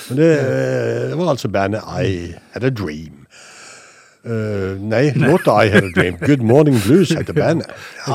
[0.09, 0.29] Men det
[1.09, 3.27] det var altså bandet I Had a Dream.
[4.25, 6.17] Uh, nei, låta I Had a Dream.
[6.25, 7.69] Good Morning Blues heter bandet.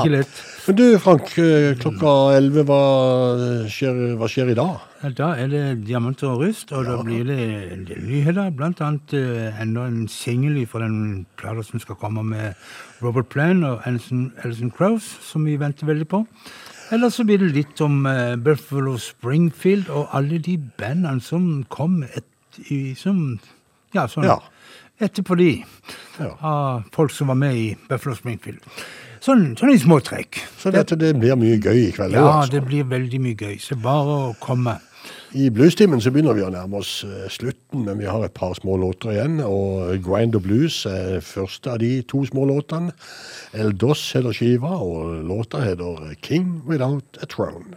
[0.07, 0.43] Lett.
[0.71, 2.77] Men du, Frank, eh, klokka 11, hva
[3.67, 4.77] skjer, hva skjer i dag?
[5.19, 8.53] Da er det diamanter og rust, og da blir det nyheter.
[8.55, 12.55] Blant annet eh, enda en singel fra den plata som skal komme med
[13.03, 16.23] Robert Plan og Alison, Alison Krauss, som vi venter veldig på.
[16.95, 22.05] Eller så blir det litt om eh, Buffalo Springfield og alle de bandene som kom
[22.15, 22.31] et,
[22.71, 23.41] i, som
[23.91, 24.39] Ja, sånn Ja.
[25.03, 25.53] etterpå de.
[26.23, 26.31] Ja.
[26.39, 28.63] Av folk som var med i Buffalo Springfield.
[29.21, 30.39] Sånn, sånn i små trekk.
[30.57, 32.17] Så dette, det blir mye gøy i kveld.
[32.17, 32.55] Ja, altså.
[32.57, 33.59] det blir veldig mye gøy.
[33.61, 34.79] Så bare å komme.
[35.37, 38.57] I bluestimen så begynner vi å nærme oss eh, slutten, men vi har et par
[38.59, 39.39] små låter igjen.
[39.45, 42.97] Og Grind of Blues er første av de to små låtene.
[43.53, 47.77] El Dos heter skiva, og låta heter King Without a Throne.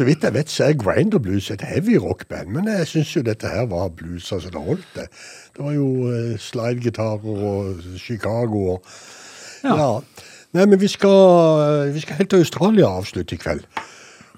[0.00, 3.20] Så vidt jeg vet, så er Grinder Blues et heavy rock-band, men jeg syns jo
[3.22, 4.86] dette her var blues altså det holdt.
[4.94, 5.02] Det
[5.56, 8.86] Det var jo uh, slidegitarer og Chicago og
[9.64, 9.98] ja.
[10.52, 13.60] Nei, men vi skal, vi skal helt til Australia avslutte i kveld.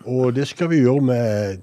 [0.05, 1.57] Og det skal vi gjøre med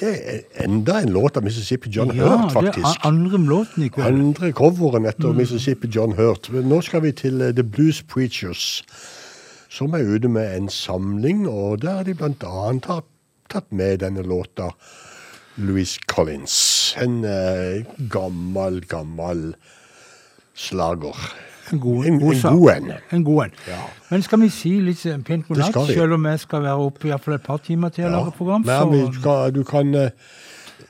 [0.00, 3.88] Det er enda en låt av Mississippi John Ja, Hurt, det er andre låten i
[3.88, 4.06] kveld.
[4.06, 5.36] Andre coveren etter Mm.
[5.36, 6.48] Mississippi John Hurt.
[6.52, 8.84] Men nå skal vi til eh, The Blues Preachers,
[9.68, 13.02] som er ute med en samling, og der har de annet har
[13.52, 14.70] tatt med denne låta
[15.60, 16.54] Louis Collins.
[17.00, 19.52] En eh, gammel, gammel
[20.54, 21.16] slager.
[21.72, 22.92] En god En, god en god en.
[23.10, 23.52] En god en.
[23.68, 23.78] Ja.
[24.10, 27.08] Men skal vi si litt eh, pent god natt, selv om jeg skal være oppe
[27.08, 28.16] i hvert fall et par timer til å Ja.
[28.18, 28.64] lage program?
[28.66, 30.10] Men Så skal, du kan eh,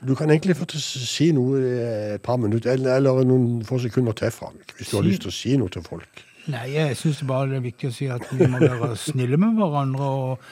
[0.03, 3.61] du kan egentlig få til å si noe i et par minutter, eller, eller noen
[3.63, 6.23] få sekunder til, Frank, hvis du har lyst til å si noe til folk.
[6.51, 9.55] Nei, jeg syns bare det er viktig å si at vi må være snille med
[9.55, 10.49] hverandre og,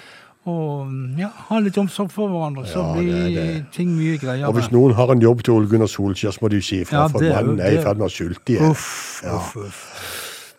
[0.50, 0.90] og
[1.20, 2.64] ja, ha litt omsorg for hverandre.
[2.66, 3.66] Så Ja, blir det det.
[3.76, 4.48] ting mye greiere.
[4.48, 7.04] Og hvis noen har en jobb til Ole Gunnar Solskjær, så må de si ifra,
[7.04, 9.78] Ja, for mannen er i er- ferd med å sulte uff, uff.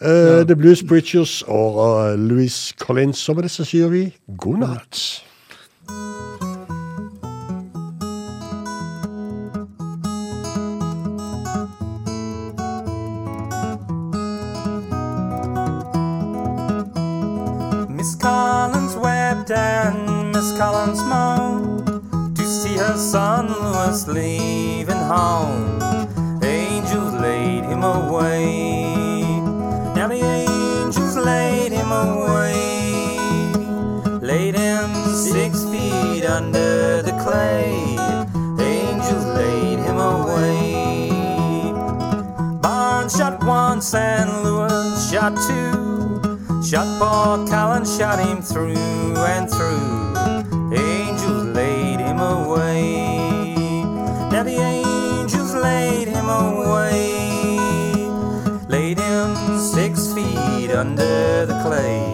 [0.02, 4.58] Eh, The Blues Bridges og uh, Louis Collins, og med det så sier vi god
[4.58, 5.22] natt.
[18.22, 25.82] Collins wept and Miss Collins moaned to see her son Louis leaving home.
[26.40, 29.24] Angels laid him away.
[29.96, 33.18] Now the angels laid him away.
[34.20, 37.74] Laid him six feet under the clay.
[38.60, 40.70] Angels laid him away.
[42.62, 45.91] Barnes shot once and Lewis shot two.
[46.64, 50.14] Shot Paul Callan, shot him through and through.
[50.70, 53.82] The Angels laid him away.
[54.30, 57.12] Now the angels laid him away.
[58.68, 62.11] Laid him six feet under the clay.